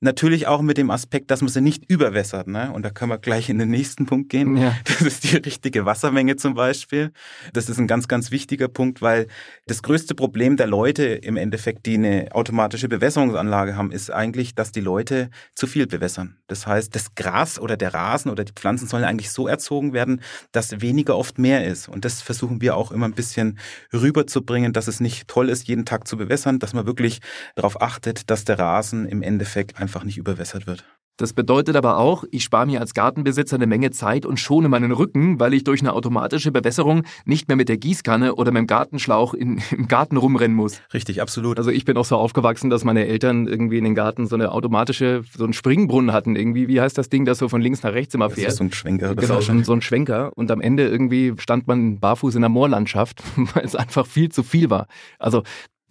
Natürlich 0.00 0.46
auch 0.46 0.60
mit 0.60 0.76
dem 0.76 0.90
Aspekt, 0.90 1.30
dass 1.30 1.40
man 1.40 1.48
sie 1.48 1.62
nicht 1.62 1.90
überwässert. 1.90 2.48
Ne? 2.48 2.70
Und 2.70 2.82
da 2.82 2.90
können 2.90 3.10
wir 3.10 3.18
gleich 3.18 3.48
in 3.48 3.58
den 3.58 3.70
nächsten 3.70 4.06
Punkt 4.06 4.28
gehen. 4.28 4.56
Ja. 4.56 4.74
Das 4.94 5.02
ist 5.02 5.24
die 5.24 5.36
richtige 5.36 5.86
Wassermenge 5.86 6.36
zum 6.36 6.54
Beispiel. 6.54 7.10
Das 7.52 7.68
ist 7.68 7.78
ein 7.78 7.88
ganz, 7.88 8.06
ganz 8.06 8.30
wichtiger 8.30 8.68
Punkt, 8.68 9.02
weil 9.02 9.26
das 9.66 9.82
größte 9.82 10.14
Problem 10.14 10.56
der 10.56 10.66
Leute 10.66 11.04
im 11.04 11.36
Endeffekt, 11.36 11.86
die 11.86 11.94
eine 11.94 12.28
automatische 12.30 12.88
Bewässerungsanlage 12.88 13.76
haben, 13.76 13.90
ist 13.90 14.10
eigentlich, 14.10 14.54
dass 14.54 14.70
die 14.70 14.80
Leute 14.80 15.30
zu 15.54 15.66
viel 15.66 15.86
bewässern. 15.86 16.36
Das 16.46 16.66
heißt, 16.66 16.94
das 16.94 17.14
Gras 17.16 17.58
oder 17.58 17.76
der 17.76 17.92
Rasen 17.92 18.30
oder 18.30 18.44
die 18.44 18.52
Pflanzen 18.52 18.86
sollen 18.86 19.04
eigentlich 19.04 19.30
so 19.30 19.48
erzogen 19.48 19.93
werden, 19.94 20.20
dass 20.52 20.80
weniger 20.80 21.16
oft 21.16 21.38
mehr 21.38 21.66
ist. 21.66 21.88
Und 21.88 22.04
das 22.04 22.20
versuchen 22.20 22.60
wir 22.60 22.76
auch 22.76 22.92
immer 22.92 23.06
ein 23.06 23.14
bisschen 23.14 23.58
rüberzubringen, 23.92 24.72
dass 24.72 24.88
es 24.88 25.00
nicht 25.00 25.28
toll 25.28 25.48
ist, 25.48 25.66
jeden 25.68 25.86
Tag 25.86 26.06
zu 26.06 26.16
bewässern, 26.16 26.58
dass 26.58 26.74
man 26.74 26.86
wirklich 26.86 27.20
darauf 27.54 27.80
achtet, 27.80 28.30
dass 28.30 28.44
der 28.44 28.58
Rasen 28.58 29.06
im 29.06 29.22
Endeffekt 29.22 29.78
einfach 29.78 30.04
nicht 30.04 30.18
überwässert 30.18 30.66
wird. 30.66 30.84
Das 31.16 31.32
bedeutet 31.32 31.76
aber 31.76 31.98
auch, 31.98 32.24
ich 32.32 32.42
spare 32.42 32.66
mir 32.66 32.80
als 32.80 32.92
Gartenbesitzer 32.92 33.54
eine 33.54 33.68
Menge 33.68 33.92
Zeit 33.92 34.26
und 34.26 34.40
schone 34.40 34.68
meinen 34.68 34.90
Rücken, 34.90 35.38
weil 35.38 35.54
ich 35.54 35.62
durch 35.62 35.80
eine 35.80 35.92
automatische 35.92 36.50
Bewässerung 36.50 37.04
nicht 37.24 37.46
mehr 37.46 37.56
mit 37.56 37.68
der 37.68 37.76
Gießkanne 37.76 38.34
oder 38.34 38.50
mit 38.50 38.60
dem 38.62 38.66
Gartenschlauch 38.66 39.32
in, 39.32 39.62
im 39.70 39.86
Garten 39.86 40.16
rumrennen 40.16 40.56
muss. 40.56 40.80
Richtig, 40.92 41.22
absolut. 41.22 41.58
Also 41.58 41.70
ich 41.70 41.84
bin 41.84 41.96
auch 41.96 42.04
so 42.04 42.16
aufgewachsen, 42.16 42.68
dass 42.68 42.82
meine 42.82 43.06
Eltern 43.06 43.46
irgendwie 43.46 43.78
in 43.78 43.84
den 43.84 43.94
Garten 43.94 44.26
so 44.26 44.34
eine 44.34 44.50
automatische, 44.50 45.22
so 45.36 45.44
einen 45.44 45.52
Springbrunnen 45.52 46.12
hatten. 46.12 46.34
Irgendwie, 46.34 46.66
wie 46.66 46.80
heißt 46.80 46.98
das 46.98 47.10
Ding, 47.10 47.24
das 47.24 47.38
so 47.38 47.48
von 47.48 47.60
links 47.60 47.84
nach 47.84 47.92
rechts 47.92 48.14
immer 48.14 48.28
fährt? 48.30 48.48
Das 48.48 48.54
ist 48.54 48.58
so 48.58 48.64
ein 48.64 48.72
Schwenker. 48.72 49.14
Genau, 49.14 49.40
so 49.40 49.52
ein, 49.52 49.62
so 49.62 49.72
ein 49.72 49.82
Schwenker. 49.82 50.32
Und 50.34 50.50
am 50.50 50.60
Ende 50.60 50.88
irgendwie 50.88 51.34
stand 51.38 51.68
man 51.68 52.00
barfuß 52.00 52.34
in 52.34 52.40
der 52.40 52.50
Moorlandschaft, 52.50 53.22
weil 53.54 53.64
es 53.64 53.76
einfach 53.76 54.04
viel 54.04 54.30
zu 54.30 54.42
viel 54.42 54.68
war. 54.68 54.88
Also 55.20 55.44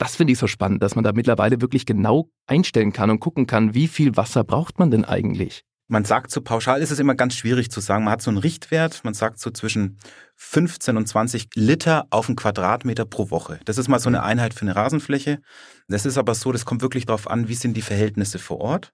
das 0.03 0.17
finde 0.17 0.33
ich 0.33 0.39
so 0.39 0.47
spannend, 0.47 0.83
dass 0.83 0.95
man 0.95 1.05
da 1.05 1.13
mittlerweile 1.13 1.61
wirklich 1.61 1.85
genau 1.85 2.29
einstellen 2.45 2.91
kann 2.91 3.09
und 3.09 3.21
gucken 3.21 3.47
kann, 3.47 3.73
wie 3.73 3.87
viel 3.87 4.17
Wasser 4.17 4.43
braucht 4.43 4.77
man 4.77 4.91
denn 4.91 5.05
eigentlich? 5.05 5.63
Man 5.87 6.03
sagt 6.03 6.29
so 6.29 6.41
pauschal 6.41 6.81
ist 6.81 6.91
es 6.91 6.99
immer 6.99 7.15
ganz 7.15 7.35
schwierig 7.35 7.71
zu 7.71 7.79
sagen. 7.79 8.03
Man 8.03 8.11
hat 8.11 8.21
so 8.21 8.29
einen 8.29 8.37
Richtwert, 8.37 8.99
man 9.05 9.13
sagt 9.13 9.39
so 9.39 9.49
zwischen 9.49 9.97
15 10.35 10.97
und 10.97 11.07
20 11.07 11.51
Liter 11.55 12.07
auf 12.09 12.27
einen 12.27 12.35
Quadratmeter 12.35 13.05
pro 13.05 13.29
Woche. 13.29 13.61
Das 13.63 13.77
ist 13.77 13.87
mal 13.87 13.99
so 13.99 14.09
eine. 14.09 14.23
Einheit 14.23 14.53
für 14.53 14.63
eine 14.63 14.75
Rasenfläche. 14.75 15.39
Das 15.87 16.05
ist 16.05 16.17
aber 16.17 16.35
so, 16.35 16.51
das 16.51 16.65
kommt 16.65 16.81
wirklich 16.81 17.05
darauf 17.05 17.29
an, 17.29 17.47
wie 17.47 17.55
sind 17.55 17.77
die 17.77 17.81
Verhältnisse 17.81 18.39
vor 18.39 18.59
Ort. 18.59 18.91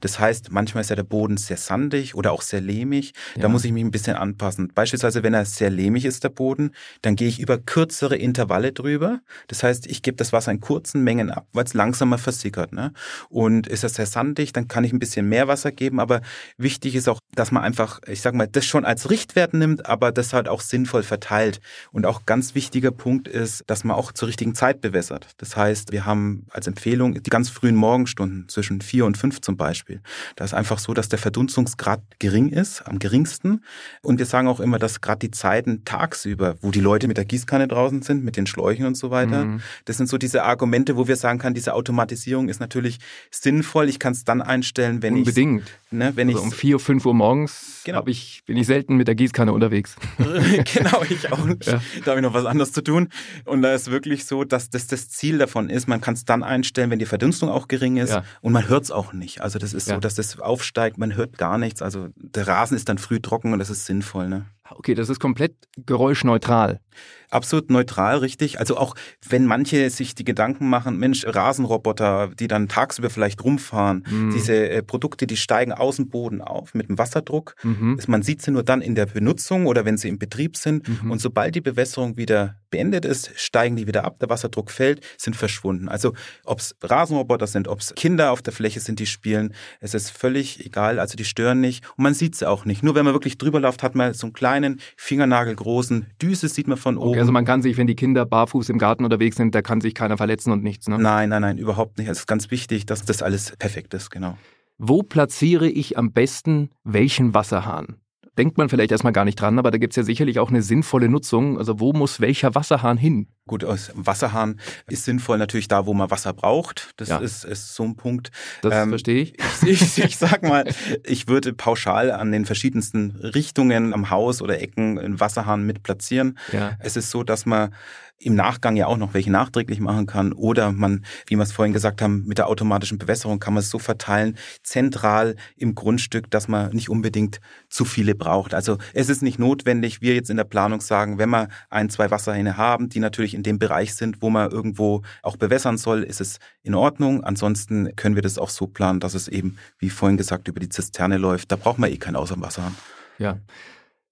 Das 0.00 0.18
heißt, 0.18 0.50
manchmal 0.50 0.82
ist 0.82 0.90
ja 0.90 0.96
der 0.96 1.02
Boden 1.04 1.36
sehr 1.36 1.56
sandig 1.56 2.14
oder 2.14 2.32
auch 2.32 2.42
sehr 2.42 2.60
lehmig. 2.60 3.12
Ja. 3.34 3.42
Da 3.42 3.48
muss 3.48 3.64
ich 3.64 3.72
mich 3.72 3.84
ein 3.84 3.90
bisschen 3.90 4.16
anpassen. 4.16 4.72
Beispielsweise, 4.74 5.22
wenn 5.22 5.34
er 5.34 5.44
sehr 5.44 5.70
lehmig 5.70 6.04
ist, 6.04 6.24
der 6.24 6.28
Boden, 6.28 6.72
dann 7.02 7.16
gehe 7.16 7.28
ich 7.28 7.40
über 7.40 7.58
kürzere 7.58 8.16
Intervalle 8.16 8.72
drüber. 8.72 9.20
Das 9.48 9.62
heißt, 9.62 9.86
ich 9.86 10.02
gebe 10.02 10.16
das 10.16 10.32
Wasser 10.32 10.52
in 10.52 10.60
kurzen 10.60 11.02
Mengen 11.02 11.30
ab, 11.30 11.46
weil 11.52 11.64
es 11.64 11.74
langsamer 11.74 12.18
versickert. 12.18 12.72
Ne? 12.72 12.92
Und 13.28 13.66
ist 13.66 13.82
er 13.82 13.88
sehr 13.88 14.06
sandig, 14.06 14.52
dann 14.52 14.68
kann 14.68 14.84
ich 14.84 14.92
ein 14.92 14.98
bisschen 14.98 15.28
mehr 15.28 15.48
Wasser 15.48 15.72
geben. 15.72 16.00
Aber 16.00 16.20
wichtig 16.56 16.94
ist 16.94 17.08
auch, 17.08 17.20
dass 17.34 17.50
man 17.50 17.62
einfach, 17.62 18.00
ich 18.06 18.20
sage 18.20 18.36
mal, 18.36 18.46
das 18.46 18.66
schon 18.66 18.84
als 18.84 19.10
Richtwert 19.10 19.54
nimmt, 19.54 19.86
aber 19.86 20.12
das 20.12 20.32
halt 20.32 20.48
auch 20.48 20.60
sinnvoll 20.60 21.02
verteilt. 21.02 21.60
Und 21.92 22.06
auch 22.06 22.26
ganz 22.26 22.54
wichtiger 22.54 22.90
Punkt 22.90 23.28
ist, 23.28 23.64
dass 23.66 23.84
man 23.84 23.96
auch 23.96 24.12
zur 24.12 24.28
richtigen 24.28 24.54
Zeit 24.54 24.80
bewässert. 24.80 25.28
Das 25.38 25.56
heißt, 25.56 25.92
wir 25.92 26.06
haben 26.06 26.46
als 26.50 26.66
Empfehlung 26.66 27.22
die 27.22 27.30
ganz 27.30 27.48
frühen 27.48 27.76
Morgenstunden 27.76 28.48
zwischen 28.48 28.80
vier 28.80 29.06
und 29.06 29.16
fünf 29.16 29.40
zum 29.40 29.56
Beispiel 29.56 29.69
Beispiel. 29.70 30.00
Da 30.34 30.44
ist 30.44 30.52
einfach 30.52 30.80
so, 30.80 30.94
dass 30.94 31.08
der 31.08 31.18
Verdunstungsgrad 31.18 32.02
gering 32.18 32.48
ist, 32.48 32.82
am 32.86 32.98
geringsten. 32.98 33.64
Und 34.02 34.18
wir 34.18 34.26
sagen 34.26 34.48
auch 34.48 34.58
immer, 34.58 34.80
dass 34.80 35.00
gerade 35.00 35.20
die 35.20 35.30
Zeiten 35.30 35.84
tagsüber, 35.84 36.56
wo 36.60 36.72
die 36.72 36.80
Leute 36.80 37.06
mit 37.06 37.16
der 37.16 37.24
Gießkanne 37.24 37.68
draußen 37.68 38.02
sind, 38.02 38.24
mit 38.24 38.36
den 38.36 38.46
Schläuchen 38.46 38.84
und 38.86 38.96
so 38.96 39.12
weiter, 39.12 39.44
mhm. 39.44 39.60
das 39.84 39.96
sind 39.96 40.08
so 40.08 40.18
diese 40.18 40.42
Argumente, 40.42 40.96
wo 40.96 41.06
wir 41.06 41.14
sagen 41.14 41.38
kann, 41.38 41.54
diese 41.54 41.74
Automatisierung 41.74 42.48
ist 42.48 42.58
natürlich 42.58 42.98
sinnvoll. 43.30 43.88
Ich 43.88 44.00
kann 44.00 44.12
es 44.12 44.24
dann 44.24 44.42
einstellen, 44.42 45.02
wenn 45.02 45.14
ich 45.14 45.20
Unbedingt. 45.20 45.64
Ne, 45.92 46.12
wenn 46.14 46.28
also 46.28 46.42
um 46.42 46.52
vier, 46.52 46.78
fünf 46.78 47.04
Uhr 47.04 47.14
morgens 47.14 47.82
genau. 47.84 48.06
ich, 48.06 48.42
bin 48.46 48.56
ich 48.56 48.66
selten 48.66 48.96
mit 48.96 49.08
der 49.08 49.16
Gießkanne 49.16 49.52
unterwegs. 49.52 49.96
genau, 50.18 51.02
ich 51.08 51.32
auch 51.32 51.44
nicht. 51.44 51.66
Ja. 51.66 51.80
Da 52.04 52.12
habe 52.12 52.20
ich 52.20 52.22
noch 52.22 52.34
was 52.34 52.44
anderes 52.44 52.72
zu 52.72 52.82
tun. 52.82 53.08
Und 53.44 53.62
da 53.62 53.74
ist 53.74 53.90
wirklich 53.90 54.24
so, 54.24 54.44
dass 54.44 54.70
das 54.70 54.86
das 54.86 55.08
Ziel 55.08 55.38
davon 55.38 55.68
ist, 55.68 55.88
man 55.88 56.00
kann 56.00 56.14
es 56.14 56.24
dann 56.24 56.44
einstellen, 56.44 56.90
wenn 56.90 57.00
die 57.00 57.06
Verdunstung 57.06 57.48
auch 57.48 57.66
gering 57.66 57.96
ist 57.96 58.10
ja. 58.10 58.24
und 58.40 58.52
man 58.52 58.68
hört 58.68 58.84
es 58.84 58.90
auch 58.90 59.12
nicht. 59.12 59.40
Also 59.40 59.58
das 59.62 59.72
ist 59.72 59.88
ja. 59.88 59.94
so, 59.94 60.00
dass 60.00 60.14
das 60.14 60.38
aufsteigt, 60.40 60.98
man 60.98 61.14
hört 61.14 61.38
gar 61.38 61.58
nichts. 61.58 61.82
Also 61.82 62.08
der 62.16 62.46
Rasen 62.46 62.76
ist 62.76 62.88
dann 62.88 62.98
früh 62.98 63.20
trocken 63.20 63.52
und 63.52 63.58
das 63.58 63.70
ist 63.70 63.86
sinnvoll. 63.86 64.28
Ne? 64.28 64.46
Okay, 64.68 64.94
das 64.94 65.08
ist 65.08 65.20
komplett 65.20 65.54
geräuschneutral. 65.86 66.80
Absolut 67.30 67.70
neutral, 67.70 68.18
richtig. 68.18 68.58
Also 68.58 68.76
auch 68.76 68.96
wenn 69.28 69.46
manche 69.46 69.88
sich 69.90 70.16
die 70.16 70.24
Gedanken 70.24 70.68
machen, 70.68 70.98
Mensch, 70.98 71.24
Rasenroboter, 71.24 72.30
die 72.38 72.48
dann 72.48 72.68
tagsüber 72.68 73.08
vielleicht 73.08 73.44
rumfahren, 73.44 74.04
mhm. 74.10 74.32
diese 74.32 74.68
äh, 74.68 74.82
Produkte, 74.82 75.28
die 75.28 75.36
steigen 75.36 75.72
aus 75.72 75.96
dem 75.96 76.08
Boden 76.08 76.40
auf 76.40 76.74
mit 76.74 76.88
dem 76.88 76.98
Wasserdruck. 76.98 77.54
Mhm. 77.62 78.00
Man 78.08 78.22
sieht 78.22 78.42
sie 78.42 78.50
nur 78.50 78.64
dann 78.64 78.82
in 78.82 78.96
der 78.96 79.06
Benutzung 79.06 79.66
oder 79.66 79.84
wenn 79.84 79.96
sie 79.96 80.08
im 80.08 80.18
Betrieb 80.18 80.56
sind. 80.56 80.88
Mhm. 80.88 81.12
Und 81.12 81.20
sobald 81.20 81.54
die 81.54 81.60
Bewässerung 81.60 82.16
wieder 82.16 82.56
beendet 82.70 83.04
ist, 83.04 83.30
steigen 83.36 83.76
die 83.76 83.86
wieder 83.86 84.04
ab, 84.04 84.18
der 84.18 84.28
Wasserdruck 84.28 84.70
fällt, 84.70 85.04
sind 85.16 85.36
verschwunden. 85.36 85.88
Also 85.88 86.14
ob 86.44 86.58
es 86.58 86.74
Rasenroboter 86.82 87.46
sind, 87.46 87.68
ob 87.68 87.80
es 87.80 87.94
Kinder 87.94 88.32
auf 88.32 88.42
der 88.42 88.52
Fläche 88.52 88.80
sind, 88.80 88.98
die 88.98 89.06
spielen, 89.06 89.54
es 89.80 89.94
ist 89.94 90.10
völlig 90.10 90.64
egal. 90.66 90.98
Also 90.98 91.16
die 91.16 91.24
stören 91.24 91.60
nicht 91.60 91.84
und 91.96 92.02
man 92.02 92.14
sieht 92.14 92.34
sie 92.34 92.48
auch 92.48 92.64
nicht. 92.64 92.82
Nur 92.82 92.96
wenn 92.96 93.04
man 93.04 93.14
wirklich 93.14 93.38
drüber 93.38 93.60
läuft, 93.60 93.84
hat 93.84 93.94
man 93.94 94.14
so 94.14 94.26
einen 94.26 94.32
kleinen, 94.32 94.80
fingernagelgroßen 94.96 96.06
Düse, 96.20 96.48
sieht 96.48 96.66
man 96.66 96.76
von 96.76 96.89
oben. 96.98 97.10
Okay, 97.10 97.20
also 97.20 97.32
man 97.32 97.44
kann 97.44 97.62
sich, 97.62 97.76
wenn 97.76 97.86
die 97.86 97.96
Kinder 97.96 98.24
barfuß 98.24 98.68
im 98.68 98.78
Garten 98.78 99.04
unterwegs 99.04 99.36
sind, 99.36 99.54
da 99.54 99.62
kann 99.62 99.80
sich 99.80 99.94
keiner 99.94 100.16
verletzen 100.16 100.52
und 100.52 100.62
nichts, 100.62 100.88
ne? 100.88 100.98
Nein, 100.98 101.28
nein, 101.28 101.42
nein, 101.42 101.58
überhaupt 101.58 101.98
nicht. 101.98 102.08
Es 102.08 102.20
ist 102.20 102.26
ganz 102.26 102.50
wichtig, 102.50 102.86
dass 102.86 103.04
das 103.04 103.22
alles 103.22 103.54
perfekt 103.58 103.94
ist, 103.94 104.10
genau. 104.10 104.36
Wo 104.78 105.02
platziere 105.02 105.68
ich 105.68 105.98
am 105.98 106.12
besten 106.12 106.70
welchen 106.84 107.34
Wasserhahn? 107.34 107.96
Denkt 108.40 108.56
man 108.56 108.70
vielleicht 108.70 108.90
erstmal 108.90 109.12
gar 109.12 109.26
nicht 109.26 109.38
dran, 109.38 109.58
aber 109.58 109.70
da 109.70 109.76
gibt 109.76 109.92
es 109.92 109.96
ja 109.96 110.02
sicherlich 110.02 110.38
auch 110.38 110.48
eine 110.48 110.62
sinnvolle 110.62 111.10
Nutzung. 111.10 111.58
Also 111.58 111.78
wo 111.78 111.92
muss 111.92 112.22
welcher 112.22 112.54
Wasserhahn 112.54 112.96
hin? 112.96 113.26
Gut, 113.46 113.66
Wasserhahn 113.94 114.58
ist 114.88 115.04
sinnvoll 115.04 115.36
natürlich 115.36 115.68
da, 115.68 115.84
wo 115.84 115.92
man 115.92 116.10
Wasser 116.10 116.32
braucht. 116.32 116.92
Das 116.96 117.10
ja. 117.10 117.18
ist, 117.18 117.44
ist 117.44 117.74
so 117.74 117.82
ein 117.82 117.96
Punkt. 117.96 118.30
Das 118.62 118.72
ähm, 118.74 118.88
verstehe 118.88 119.20
ich. 119.20 119.34
ich. 119.66 119.82
Ich, 119.82 120.02
ich 120.02 120.16
sag 120.16 120.42
mal, 120.42 120.64
ich 121.04 121.28
würde 121.28 121.52
pauschal 121.52 122.12
an 122.12 122.32
den 122.32 122.46
verschiedensten 122.46 123.10
Richtungen 123.10 123.92
am 123.92 124.08
Haus 124.08 124.40
oder 124.40 124.58
Ecken 124.62 124.98
einen 124.98 125.20
Wasserhahn 125.20 125.66
mit 125.66 125.82
platzieren. 125.82 126.38
Ja. 126.50 126.78
Es 126.78 126.96
ist 126.96 127.10
so, 127.10 127.22
dass 127.22 127.44
man 127.44 127.74
im 128.20 128.34
Nachgang 128.34 128.76
ja 128.76 128.86
auch 128.86 128.98
noch 128.98 129.14
welche 129.14 129.30
nachträglich 129.30 129.80
machen 129.80 130.06
kann. 130.06 130.32
Oder 130.32 130.72
man, 130.72 131.04
wie 131.26 131.36
wir 131.36 131.42
es 131.42 131.52
vorhin 131.52 131.72
gesagt 131.72 132.02
haben, 132.02 132.24
mit 132.26 132.38
der 132.38 132.48
automatischen 132.48 132.98
Bewässerung 132.98 133.40
kann 133.40 133.54
man 133.54 133.62
es 133.62 133.70
so 133.70 133.78
verteilen, 133.78 134.36
zentral 134.62 135.36
im 135.56 135.74
Grundstück, 135.74 136.30
dass 136.30 136.46
man 136.46 136.70
nicht 136.72 136.90
unbedingt 136.90 137.40
zu 137.70 137.84
viele 137.84 138.14
braucht. 138.14 138.52
Also 138.52 138.76
es 138.92 139.08
ist 139.08 139.22
nicht 139.22 139.38
notwendig, 139.38 140.02
wir 140.02 140.14
jetzt 140.14 140.28
in 140.30 140.36
der 140.36 140.44
Planung 140.44 140.82
sagen, 140.82 141.18
wenn 141.18 141.30
wir 141.30 141.48
ein, 141.70 141.88
zwei 141.88 142.10
Wasserhähne 142.10 142.58
haben, 142.58 142.90
die 142.90 143.00
natürlich 143.00 143.34
in 143.34 143.42
dem 143.42 143.58
Bereich 143.58 143.94
sind, 143.94 144.20
wo 144.20 144.28
man 144.28 144.50
irgendwo 144.50 145.02
auch 145.22 145.36
bewässern 145.36 145.78
soll, 145.78 146.02
ist 146.02 146.20
es 146.20 146.38
in 146.62 146.74
Ordnung. 146.74 147.24
Ansonsten 147.24 147.96
können 147.96 148.16
wir 148.16 148.22
das 148.22 148.38
auch 148.38 148.50
so 148.50 148.66
planen, 148.66 149.00
dass 149.00 149.14
es 149.14 149.28
eben, 149.28 149.56
wie 149.78 149.88
vorhin 149.88 150.18
gesagt, 150.18 150.46
über 150.46 150.60
die 150.60 150.68
Zisterne 150.68 151.16
läuft. 151.16 151.50
Da 151.50 151.56
braucht 151.56 151.78
man 151.78 151.90
eh 151.90 151.96
kein 151.96 152.16
Außenwasserhahn. 152.16 152.74
Ja. 153.18 153.38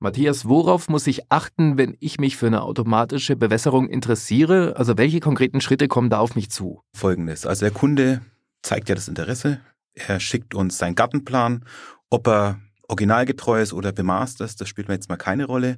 Matthias, 0.01 0.49
worauf 0.49 0.89
muss 0.89 1.09
ich 1.09 1.31
achten, 1.31 1.77
wenn 1.77 1.97
ich 1.99 2.19
mich 2.21 2.37
für 2.37 2.47
eine 2.47 2.63
automatische 2.63 3.35
Bewässerung 3.35 3.89
interessiere? 3.89 4.77
Also 4.77 4.97
welche 4.97 5.19
konkreten 5.19 5.61
Schritte 5.61 5.89
kommen 5.89 6.09
da 6.09 6.21
auf 6.21 6.37
mich 6.37 6.51
zu? 6.51 6.83
Folgendes. 6.95 7.47
Also 7.47 7.67
der 7.67 7.75
Kunde 7.75 8.21
zeigt 8.63 8.89
ja 8.89 8.95
das 8.95 9.09
Interesse. 9.09 9.61
Er 9.95 10.21
schickt 10.21 10.55
uns 10.55 10.79
seinen 10.79 10.95
Gartenplan, 10.95 11.65
ob 12.11 12.29
er 12.29 12.61
originalgetreu 12.89 13.61
ist 13.61 13.75
oder 13.75 13.93
bemaßt 13.93 14.41
ist, 14.41 14.61
das 14.61 14.69
spielt 14.69 14.89
mir 14.89 14.95
jetzt 14.95 15.09
mal 15.09 15.17
keine 15.17 15.45
Rolle. 15.45 15.77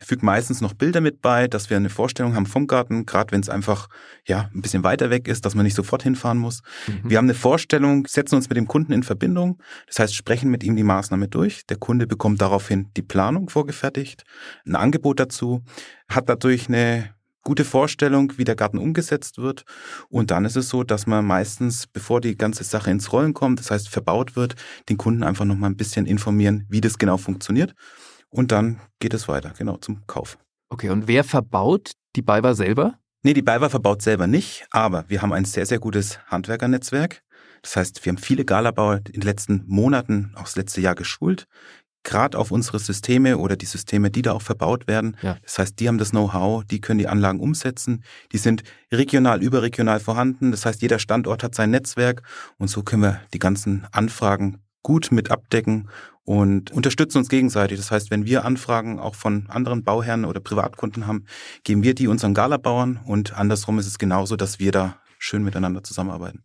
Fügt 0.00 0.22
meistens 0.22 0.60
noch 0.60 0.74
Bilder 0.74 1.00
mit 1.00 1.20
bei, 1.20 1.48
dass 1.48 1.70
wir 1.70 1.76
eine 1.76 1.90
Vorstellung 1.90 2.34
haben 2.34 2.46
vom 2.46 2.68
Garten, 2.68 3.04
gerade 3.04 3.32
wenn 3.32 3.40
es 3.40 3.48
einfach 3.48 3.88
ja 4.26 4.48
ein 4.54 4.62
bisschen 4.62 4.84
weiter 4.84 5.10
weg 5.10 5.26
ist, 5.26 5.44
dass 5.44 5.56
man 5.56 5.64
nicht 5.64 5.74
sofort 5.74 6.04
hinfahren 6.04 6.38
muss. 6.38 6.62
Mhm. 6.86 7.10
Wir 7.10 7.18
haben 7.18 7.26
eine 7.26 7.34
Vorstellung, 7.34 8.06
setzen 8.06 8.36
uns 8.36 8.48
mit 8.48 8.56
dem 8.56 8.68
Kunden 8.68 8.92
in 8.92 9.02
Verbindung, 9.02 9.60
das 9.88 9.98
heißt 9.98 10.14
sprechen 10.14 10.50
mit 10.50 10.62
ihm 10.62 10.76
die 10.76 10.84
Maßnahme 10.84 11.28
durch. 11.28 11.66
Der 11.66 11.76
Kunde 11.76 12.06
bekommt 12.06 12.40
daraufhin 12.40 12.90
die 12.96 13.02
Planung 13.02 13.48
vorgefertigt, 13.48 14.22
ein 14.64 14.76
Angebot 14.76 15.18
dazu, 15.18 15.62
hat 16.08 16.28
dadurch 16.28 16.68
eine 16.68 17.12
gute 17.42 17.64
Vorstellung, 17.64 18.32
wie 18.36 18.44
der 18.44 18.56
Garten 18.56 18.78
umgesetzt 18.78 19.38
wird. 19.38 19.64
Und 20.08 20.30
dann 20.30 20.44
ist 20.44 20.56
es 20.56 20.68
so, 20.68 20.84
dass 20.84 21.06
man 21.06 21.26
meistens, 21.26 21.86
bevor 21.86 22.20
die 22.20 22.36
ganze 22.36 22.64
Sache 22.64 22.90
ins 22.90 23.12
Rollen 23.12 23.34
kommt, 23.34 23.58
das 23.58 23.70
heißt 23.70 23.88
verbaut 23.88 24.36
wird, 24.36 24.54
den 24.88 24.96
Kunden 24.96 25.22
einfach 25.22 25.44
noch 25.44 25.56
mal 25.56 25.68
ein 25.68 25.76
bisschen 25.76 26.06
informieren, 26.06 26.66
wie 26.68 26.80
das 26.80 26.98
genau 26.98 27.16
funktioniert. 27.16 27.74
Und 28.28 28.52
dann 28.52 28.80
geht 28.98 29.14
es 29.14 29.28
weiter, 29.28 29.52
genau, 29.56 29.76
zum 29.76 30.06
Kauf. 30.06 30.38
Okay, 30.68 30.88
und 30.88 31.06
wer 31.06 31.24
verbaut 31.24 31.92
die 32.16 32.22
BayWa 32.22 32.54
selber? 32.54 32.98
Nee, 33.22 33.34
die 33.34 33.42
BayWa 33.42 33.68
verbaut 33.68 34.02
selber 34.02 34.26
nicht, 34.26 34.66
aber 34.70 35.04
wir 35.08 35.22
haben 35.22 35.32
ein 35.32 35.44
sehr, 35.44 35.66
sehr 35.66 35.78
gutes 35.78 36.18
Handwerkernetzwerk. 36.26 37.22
Das 37.62 37.76
heißt, 37.76 38.04
wir 38.04 38.10
haben 38.10 38.18
viele 38.18 38.44
Galabauer 38.44 38.96
in 38.96 39.20
den 39.20 39.22
letzten 39.22 39.64
Monaten, 39.66 40.32
auch 40.34 40.42
das 40.42 40.56
letzte 40.56 40.80
Jahr 40.80 40.96
geschult 40.96 41.46
gerade 42.04 42.38
auf 42.38 42.50
unsere 42.50 42.78
Systeme 42.78 43.38
oder 43.38 43.56
die 43.56 43.66
Systeme, 43.66 44.10
die 44.10 44.22
da 44.22 44.32
auch 44.32 44.42
verbaut 44.42 44.86
werden. 44.86 45.16
Ja. 45.22 45.36
Das 45.42 45.58
heißt, 45.58 45.80
die 45.80 45.88
haben 45.88 45.98
das 45.98 46.10
Know-how, 46.10 46.64
die 46.64 46.80
können 46.80 46.98
die 46.98 47.08
Anlagen 47.08 47.40
umsetzen, 47.40 48.04
die 48.32 48.38
sind 48.38 48.62
regional, 48.90 49.42
überregional 49.42 50.00
vorhanden. 50.00 50.50
Das 50.50 50.66
heißt, 50.66 50.82
jeder 50.82 50.98
Standort 50.98 51.42
hat 51.42 51.54
sein 51.54 51.70
Netzwerk 51.70 52.22
und 52.58 52.68
so 52.68 52.82
können 52.82 53.02
wir 53.02 53.20
die 53.32 53.38
ganzen 53.38 53.86
Anfragen 53.92 54.58
gut 54.82 55.12
mit 55.12 55.30
abdecken 55.30 55.88
und 56.24 56.70
unterstützen 56.70 57.18
uns 57.18 57.28
gegenseitig. 57.28 57.78
Das 57.78 57.90
heißt, 57.90 58.10
wenn 58.10 58.26
wir 58.26 58.44
Anfragen 58.44 58.98
auch 58.98 59.14
von 59.14 59.46
anderen 59.48 59.84
Bauherren 59.84 60.24
oder 60.24 60.40
Privatkunden 60.40 61.06
haben, 61.06 61.26
geben 61.64 61.82
wir 61.82 61.94
die 61.94 62.08
unseren 62.08 62.34
Galabauern 62.34 63.00
und 63.04 63.36
andersrum 63.36 63.78
ist 63.78 63.86
es 63.86 63.98
genauso, 63.98 64.36
dass 64.36 64.58
wir 64.58 64.72
da 64.72 64.96
schön 65.18 65.44
miteinander 65.44 65.82
zusammenarbeiten. 65.82 66.42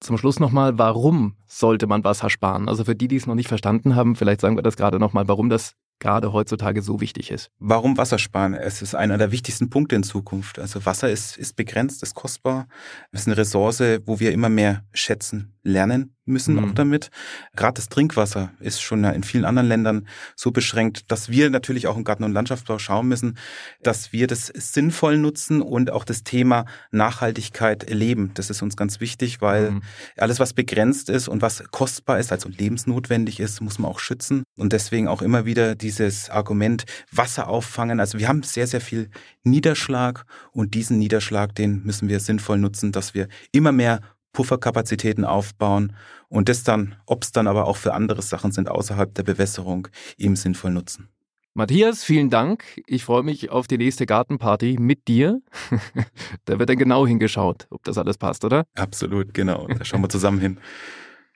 Zum 0.00 0.18
Schluss 0.18 0.40
nochmal, 0.40 0.78
warum 0.78 1.36
sollte 1.46 1.86
man 1.86 2.04
Wasser 2.04 2.28
sparen? 2.28 2.68
Also 2.68 2.84
für 2.84 2.94
die, 2.94 3.08
die 3.08 3.16
es 3.16 3.26
noch 3.26 3.34
nicht 3.34 3.48
verstanden 3.48 3.96
haben, 3.96 4.14
vielleicht 4.14 4.40
sagen 4.40 4.56
wir 4.56 4.62
das 4.62 4.76
gerade 4.76 4.98
nochmal, 4.98 5.26
warum 5.26 5.48
das 5.48 5.74
gerade 5.98 6.32
heutzutage 6.32 6.82
so 6.82 7.00
wichtig 7.00 7.30
ist. 7.30 7.50
Warum 7.58 7.96
Wasser 7.96 8.18
sparen? 8.18 8.54
Es 8.54 8.82
ist 8.82 8.94
einer 8.94 9.18
der 9.18 9.32
wichtigsten 9.32 9.70
Punkte 9.70 9.96
in 9.96 10.02
Zukunft. 10.02 10.58
Also 10.58 10.84
Wasser 10.84 11.10
ist, 11.10 11.36
ist 11.36 11.56
begrenzt, 11.56 12.02
ist 12.02 12.14
kostbar. 12.14 12.68
Es 13.12 13.22
ist 13.22 13.26
eine 13.28 13.36
Ressource, 13.36 13.80
wo 14.04 14.20
wir 14.20 14.32
immer 14.32 14.48
mehr 14.48 14.84
schätzen 14.92 15.56
lernen 15.66 16.14
müssen 16.24 16.56
mhm. 16.56 16.64
auch 16.64 16.72
damit. 16.72 17.10
Gerade 17.54 17.74
das 17.74 17.88
Trinkwasser 17.88 18.50
ist 18.60 18.80
schon 18.80 19.04
in 19.04 19.22
vielen 19.22 19.44
anderen 19.44 19.68
Ländern 19.68 20.08
so 20.34 20.50
beschränkt, 20.50 21.10
dass 21.10 21.28
wir 21.28 21.50
natürlich 21.50 21.86
auch 21.86 21.96
im 21.96 22.04
Garten- 22.04 22.24
und 22.24 22.32
Landschaftsbau 22.32 22.78
schauen 22.78 23.06
müssen, 23.08 23.36
dass 23.82 24.12
wir 24.12 24.26
das 24.26 24.46
sinnvoll 24.46 25.18
nutzen 25.18 25.62
und 25.62 25.90
auch 25.90 26.04
das 26.04 26.24
Thema 26.24 26.64
Nachhaltigkeit 26.90 27.84
erleben. 27.84 28.32
Das 28.34 28.50
ist 28.50 28.62
uns 28.62 28.76
ganz 28.76 29.00
wichtig, 29.00 29.40
weil 29.40 29.72
mhm. 29.72 29.82
alles, 30.16 30.40
was 30.40 30.52
begrenzt 30.52 31.10
ist 31.10 31.28
und 31.28 31.42
was 31.42 31.62
kostbar 31.70 32.18
ist, 32.18 32.32
also 32.32 32.48
lebensnotwendig 32.48 33.38
ist, 33.38 33.60
muss 33.60 33.78
man 33.78 33.90
auch 33.90 34.00
schützen. 34.00 34.42
Und 34.56 34.72
deswegen 34.72 35.08
auch 35.08 35.22
immer 35.22 35.44
wieder 35.44 35.74
dieses 35.86 36.30
Argument 36.30 36.84
Wasser 37.12 37.48
auffangen. 37.48 38.00
Also 38.00 38.18
wir 38.18 38.26
haben 38.26 38.42
sehr, 38.42 38.66
sehr 38.66 38.80
viel 38.80 39.08
Niederschlag 39.44 40.26
und 40.50 40.74
diesen 40.74 40.98
Niederschlag, 40.98 41.54
den 41.54 41.84
müssen 41.84 42.08
wir 42.08 42.18
sinnvoll 42.18 42.58
nutzen, 42.58 42.90
dass 42.90 43.14
wir 43.14 43.28
immer 43.52 43.70
mehr 43.70 44.00
Pufferkapazitäten 44.32 45.24
aufbauen 45.24 45.94
und 46.28 46.48
das 46.48 46.64
dann, 46.64 46.96
ob 47.06 47.22
es 47.22 47.30
dann 47.30 47.46
aber 47.46 47.66
auch 47.66 47.76
für 47.76 47.94
andere 47.94 48.20
Sachen 48.20 48.50
sind 48.50 48.68
außerhalb 48.68 49.14
der 49.14 49.22
Bewässerung, 49.22 49.88
eben 50.18 50.34
sinnvoll 50.34 50.72
nutzen. 50.72 51.08
Matthias, 51.54 52.04
vielen 52.04 52.28
Dank. 52.28 52.64
Ich 52.86 53.04
freue 53.04 53.22
mich 53.22 53.48
auf 53.48 53.66
die 53.66 53.78
nächste 53.78 54.04
Gartenparty 54.04 54.76
mit 54.78 55.08
dir. 55.08 55.40
da 56.44 56.58
wird 56.58 56.68
dann 56.68 56.76
genau 56.76 57.06
hingeschaut, 57.06 57.66
ob 57.70 57.82
das 57.84 57.96
alles 57.96 58.18
passt, 58.18 58.44
oder? 58.44 58.66
Absolut, 58.74 59.32
genau. 59.32 59.66
Da 59.68 59.84
schauen 59.84 60.02
wir 60.02 60.10
zusammen 60.10 60.40
hin. 60.40 60.58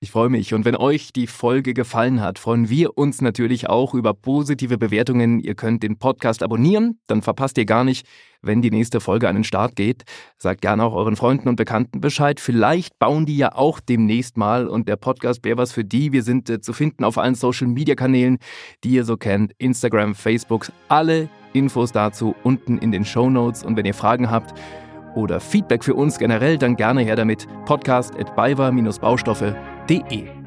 Ich 0.03 0.13
freue 0.13 0.31
mich. 0.31 0.55
Und 0.55 0.65
wenn 0.65 0.77
euch 0.77 1.13
die 1.13 1.27
Folge 1.27 1.75
gefallen 1.75 2.23
hat, 2.23 2.39
freuen 2.39 2.71
wir 2.71 2.97
uns 2.97 3.21
natürlich 3.21 3.69
auch 3.69 3.93
über 3.93 4.15
positive 4.15 4.79
Bewertungen. 4.79 5.41
Ihr 5.41 5.55
könnt 5.55 5.83
den 5.83 5.99
Podcast 5.99 6.43
abonnieren, 6.43 6.99
dann 7.07 7.21
verpasst 7.21 7.59
ihr 7.59 7.67
gar 7.67 7.85
nicht, 7.85 8.07
wenn 8.41 8.63
die 8.63 8.71
nächste 8.71 9.01
Folge 9.01 9.29
an 9.29 9.35
den 9.35 9.45
Start 9.45 9.77
geht. 9.77 10.05
Sagt 10.39 10.63
gerne 10.63 10.85
auch 10.85 10.95
euren 10.95 11.17
Freunden 11.17 11.51
und 11.51 11.57
Bekannten 11.57 12.01
Bescheid. 12.01 12.41
Vielleicht 12.41 12.99
bauen 12.99 13.27
die 13.27 13.37
ja 13.37 13.55
auch 13.55 13.79
demnächst 13.79 14.39
mal 14.39 14.69
und 14.69 14.89
der 14.89 14.97
Podcast 14.97 15.45
wäre 15.45 15.59
was 15.59 15.73
für 15.73 15.85
die. 15.85 16.13
Wir 16.13 16.23
sind 16.23 16.49
äh, 16.49 16.63
zu 16.63 16.73
finden 16.73 17.05
auf 17.05 17.19
allen 17.19 17.35
Social 17.35 17.67
Media 17.67 17.95
Kanälen, 17.95 18.39
die 18.83 18.93
ihr 18.93 19.05
so 19.05 19.19
kennt. 19.19 19.53
Instagram, 19.59 20.15
Facebook, 20.15 20.73
alle 20.89 21.29
Infos 21.53 21.93
dazu 21.93 22.35
unten 22.43 22.79
in 22.79 22.91
den 22.91 23.05
Show 23.05 23.29
Notes. 23.29 23.63
Und 23.63 23.77
wenn 23.77 23.85
ihr 23.85 23.93
Fragen 23.93 24.31
habt, 24.31 24.55
oder 25.17 25.41
Feedback 25.41 25.83
für 25.83 25.95
uns 25.95 26.19
generell, 26.19 26.57
dann 26.57 26.77
gerne 26.77 27.03
her 27.03 27.17
damit. 27.17 27.49
Podcast 27.65 28.15
at 28.17 28.35
baustoffe.de 28.37 29.80
www.ftf.de. 29.91 30.40